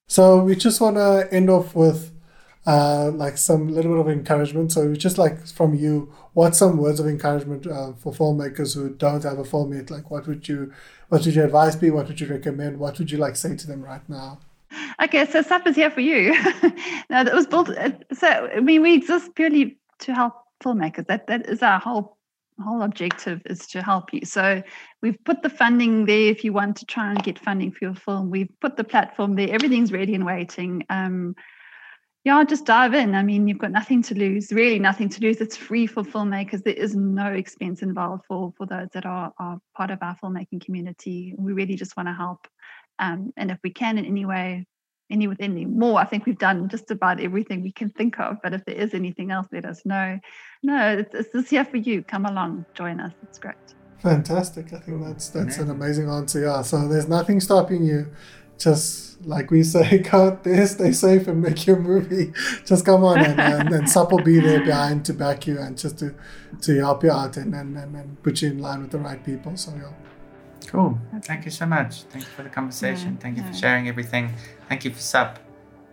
So 0.08 0.42
we 0.42 0.56
just 0.56 0.80
want 0.80 0.96
to 0.96 1.28
end 1.30 1.50
off 1.50 1.74
with 1.74 2.12
uh, 2.66 3.10
like 3.14 3.38
some 3.38 3.68
little 3.68 3.92
bit 3.92 4.00
of 4.00 4.08
encouragement. 4.08 4.72
So 4.72 4.94
just 4.94 5.18
like 5.18 5.46
from 5.46 5.74
you, 5.74 6.12
what 6.34 6.54
some 6.54 6.76
words 6.76 7.00
of 7.00 7.06
encouragement 7.06 7.66
uh, 7.66 7.92
for 7.94 8.12
filmmakers 8.12 8.74
who 8.74 8.90
don't 8.90 9.22
have 9.24 9.38
a 9.38 9.44
film 9.44 9.72
yet? 9.72 9.90
Like 9.90 10.10
what 10.10 10.26
would 10.26 10.48
you, 10.48 10.72
what 11.08 11.24
would 11.24 11.34
your 11.34 11.46
advice 11.46 11.76
be? 11.76 11.90
What 11.90 12.08
would 12.08 12.20
you 12.20 12.26
recommend? 12.26 12.78
What 12.78 12.98
would 12.98 13.10
you 13.10 13.18
like 13.18 13.36
say 13.36 13.56
to 13.56 13.66
them 13.66 13.82
right 13.82 14.06
now? 14.08 14.40
Okay, 15.02 15.26
so 15.26 15.42
SUP 15.42 15.66
is 15.66 15.76
here 15.76 15.90
for 15.90 16.00
you. 16.00 16.32
now 17.10 17.24
that 17.24 17.34
was 17.34 17.46
built. 17.46 17.70
Uh, 17.70 17.90
so 18.12 18.28
I 18.54 18.60
mean, 18.60 18.82
we 18.82 18.94
exist 18.94 19.34
purely 19.34 19.78
to 20.00 20.14
help 20.14 20.34
filmmakers. 20.62 21.06
That 21.06 21.26
that 21.26 21.48
is 21.48 21.62
our 21.62 21.80
whole 21.80 22.18
whole 22.62 22.82
objective 22.82 23.40
is 23.46 23.66
to 23.68 23.82
help 23.82 24.12
you. 24.12 24.20
So 24.24 24.62
we've 25.02 25.22
put 25.24 25.42
the 25.42 25.48
funding 25.48 26.04
there 26.04 26.30
if 26.30 26.44
you 26.44 26.52
want 26.52 26.76
to 26.76 26.84
try 26.84 27.10
and 27.10 27.22
get 27.22 27.38
funding 27.38 27.72
for 27.72 27.78
your 27.82 27.94
film. 27.94 28.30
We've 28.30 28.50
put 28.60 28.76
the 28.76 28.84
platform 28.84 29.34
there. 29.34 29.48
Everything's 29.50 29.92
ready 29.92 30.14
and 30.14 30.26
waiting. 30.26 30.84
Um, 30.90 31.34
yeah, 32.24 32.44
just 32.44 32.66
dive 32.66 32.92
in. 32.92 33.14
I 33.14 33.22
mean, 33.22 33.48
you've 33.48 33.58
got 33.58 33.70
nothing 33.70 34.02
to 34.04 34.14
lose, 34.14 34.52
really 34.52 34.78
nothing 34.78 35.08
to 35.08 35.20
lose. 35.22 35.40
It's 35.40 35.56
free 35.56 35.86
for 35.86 36.02
filmmakers. 36.02 36.62
There 36.62 36.74
is 36.74 36.94
no 36.94 37.26
expense 37.26 37.80
involved 37.80 38.24
for, 38.26 38.52
for 38.58 38.66
those 38.66 38.88
that 38.92 39.06
are, 39.06 39.32
are 39.38 39.58
part 39.74 39.90
of 39.90 39.98
our 40.02 40.16
filmmaking 40.22 40.62
community. 40.64 41.34
We 41.38 41.54
really 41.54 41.76
just 41.76 41.96
want 41.96 42.08
to 42.08 42.12
help. 42.12 42.46
Um, 42.98 43.32
and 43.38 43.50
if 43.50 43.58
we 43.64 43.70
can 43.70 43.96
in 43.96 44.04
any 44.04 44.26
way, 44.26 44.66
any 45.10 45.28
with 45.28 45.40
any 45.40 45.64
more, 45.64 45.98
I 45.98 46.04
think 46.04 46.26
we've 46.26 46.38
done 46.38 46.68
just 46.68 46.90
about 46.90 47.20
everything 47.20 47.62
we 47.62 47.72
can 47.72 47.88
think 47.88 48.20
of. 48.20 48.36
But 48.42 48.52
if 48.52 48.64
there 48.66 48.76
is 48.76 48.92
anything 48.92 49.30
else, 49.30 49.46
let 49.50 49.64
us 49.64 49.80
know. 49.86 50.18
No, 50.62 50.98
it's, 50.98 51.14
it's 51.14 51.32
this 51.32 51.48
here 51.48 51.64
for 51.64 51.78
you. 51.78 52.02
Come 52.02 52.26
along, 52.26 52.66
join 52.74 53.00
us. 53.00 53.12
It's 53.22 53.38
great. 53.38 53.56
Fantastic. 53.98 54.72
I 54.72 54.78
think 54.78 55.02
that's 55.02 55.28
that's 55.28 55.58
an 55.58 55.70
amazing 55.70 56.08
answer. 56.08 56.40
Yeah. 56.40 56.62
So 56.62 56.86
there's 56.88 57.08
nothing 57.08 57.40
stopping 57.40 57.84
you. 57.84 58.10
Just 58.60 59.10
like 59.26 59.50
we 59.50 59.62
say, 59.62 59.98
go 60.10 60.26
out 60.26 60.44
there, 60.44 60.66
stay 60.66 60.92
safe, 60.92 61.26
and 61.26 61.42
make 61.42 61.66
your 61.66 61.78
movie. 61.78 62.32
Just 62.64 62.84
come 62.84 63.02
on, 63.04 63.18
and, 63.18 63.40
and, 63.40 63.72
and 63.72 63.90
SUP 63.90 64.12
will 64.12 64.22
be 64.22 64.38
there 64.38 64.64
behind 64.64 65.04
to 65.06 65.14
back 65.14 65.46
you 65.46 65.58
and 65.58 65.76
just 65.76 65.98
to 65.98 66.14
to 66.62 66.78
help 66.78 67.02
you 67.02 67.10
out 67.10 67.36
and 67.36 67.54
and, 67.54 67.76
and, 67.76 67.96
and 67.96 68.22
put 68.22 68.42
you 68.42 68.50
in 68.50 68.58
line 68.58 68.82
with 68.82 68.90
the 68.90 68.98
right 68.98 69.24
people. 69.24 69.56
So 69.56 69.72
yeah. 69.74 69.92
Cool. 70.66 70.98
Thank 71.22 71.46
you 71.46 71.50
so 71.50 71.66
much. 71.66 72.02
Thank 72.02 72.24
you 72.24 72.30
for 72.30 72.42
the 72.42 72.48
conversation. 72.48 73.16
Thank 73.16 73.38
you 73.38 73.42
for 73.42 73.52
sharing 73.52 73.88
everything. 73.88 74.34
Thank 74.68 74.84
you 74.84 74.92
for 74.92 75.00
SUP. 75.00 75.38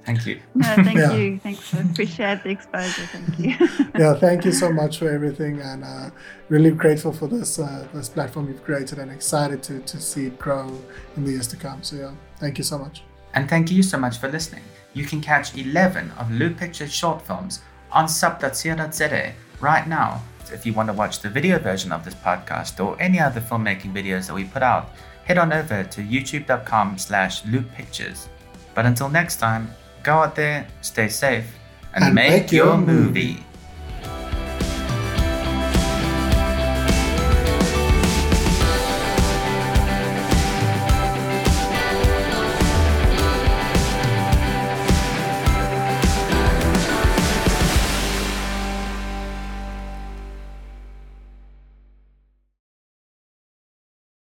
Thank 0.05 0.25
you. 0.25 0.39
No, 0.55 0.75
thank 0.75 0.97
yeah. 0.97 1.13
you. 1.13 1.39
Thanks. 1.39 1.73
I 1.73 1.79
appreciate 1.79 2.43
the 2.43 2.51
exposure. 2.51 3.05
Thank 3.07 3.39
you. 3.39 3.67
yeah, 3.99 4.13
thank 4.13 4.45
you 4.45 4.53
so 4.53 4.71
much 4.71 4.99
for 4.99 5.09
everything, 5.09 5.59
and 5.59 5.83
uh, 5.83 6.11
really 6.47 6.71
grateful 6.71 7.11
for 7.11 7.27
this 7.27 7.59
uh, 7.59 7.87
this 7.93 8.07
platform 8.07 8.47
you've 8.47 8.63
created, 8.63 8.99
and 8.99 9.11
excited 9.11 9.61
to 9.63 9.79
to 9.81 9.99
see 9.99 10.27
it 10.27 10.39
grow 10.39 10.79
in 11.17 11.25
the 11.25 11.31
years 11.31 11.47
to 11.47 11.57
come. 11.57 11.83
So 11.83 11.95
yeah, 11.97 12.11
thank 12.39 12.57
you 12.57 12.63
so 12.63 12.77
much. 12.77 13.03
And 13.33 13.49
thank 13.49 13.71
you 13.71 13.83
so 13.83 13.97
much 13.97 14.17
for 14.17 14.29
listening. 14.29 14.63
You 14.93 15.05
can 15.05 15.21
catch 15.21 15.55
11 15.55 16.11
of 16.17 16.31
Loop 16.31 16.57
Pictures 16.57 16.93
short 16.93 17.21
films 17.21 17.61
on 17.91 18.07
sup.co.za 18.07 19.33
right 19.59 19.87
now. 19.87 20.21
So 20.45 20.53
if 20.53 20.65
you 20.65 20.73
want 20.73 20.89
to 20.89 20.93
watch 20.93 21.19
the 21.19 21.29
video 21.29 21.59
version 21.59 21.91
of 21.91 22.03
this 22.05 22.15
podcast 22.15 22.83
or 22.83 22.99
any 23.01 23.19
other 23.19 23.41
filmmaking 23.41 23.93
videos 23.93 24.27
that 24.27 24.33
we 24.33 24.45
put 24.45 24.63
out, 24.63 24.89
head 25.25 25.37
on 25.37 25.51
over 25.51 25.83
to 25.83 26.01
youtube.com 26.01 26.97
slash 26.97 27.43
looppictures. 27.43 28.27
But 28.73 28.85
until 28.85 29.09
next 29.09 29.37
time, 29.37 29.69
Go 30.07 30.13
out 30.19 30.35
there, 30.35 30.65
stay 30.79 31.09
safe, 31.09 31.43
and, 31.93 32.05
and 32.05 32.15
make, 32.15 32.29
make, 32.29 32.51
your, 32.53 32.67
your 32.67 32.77
movie. 32.77 33.33
movie. 33.33 33.43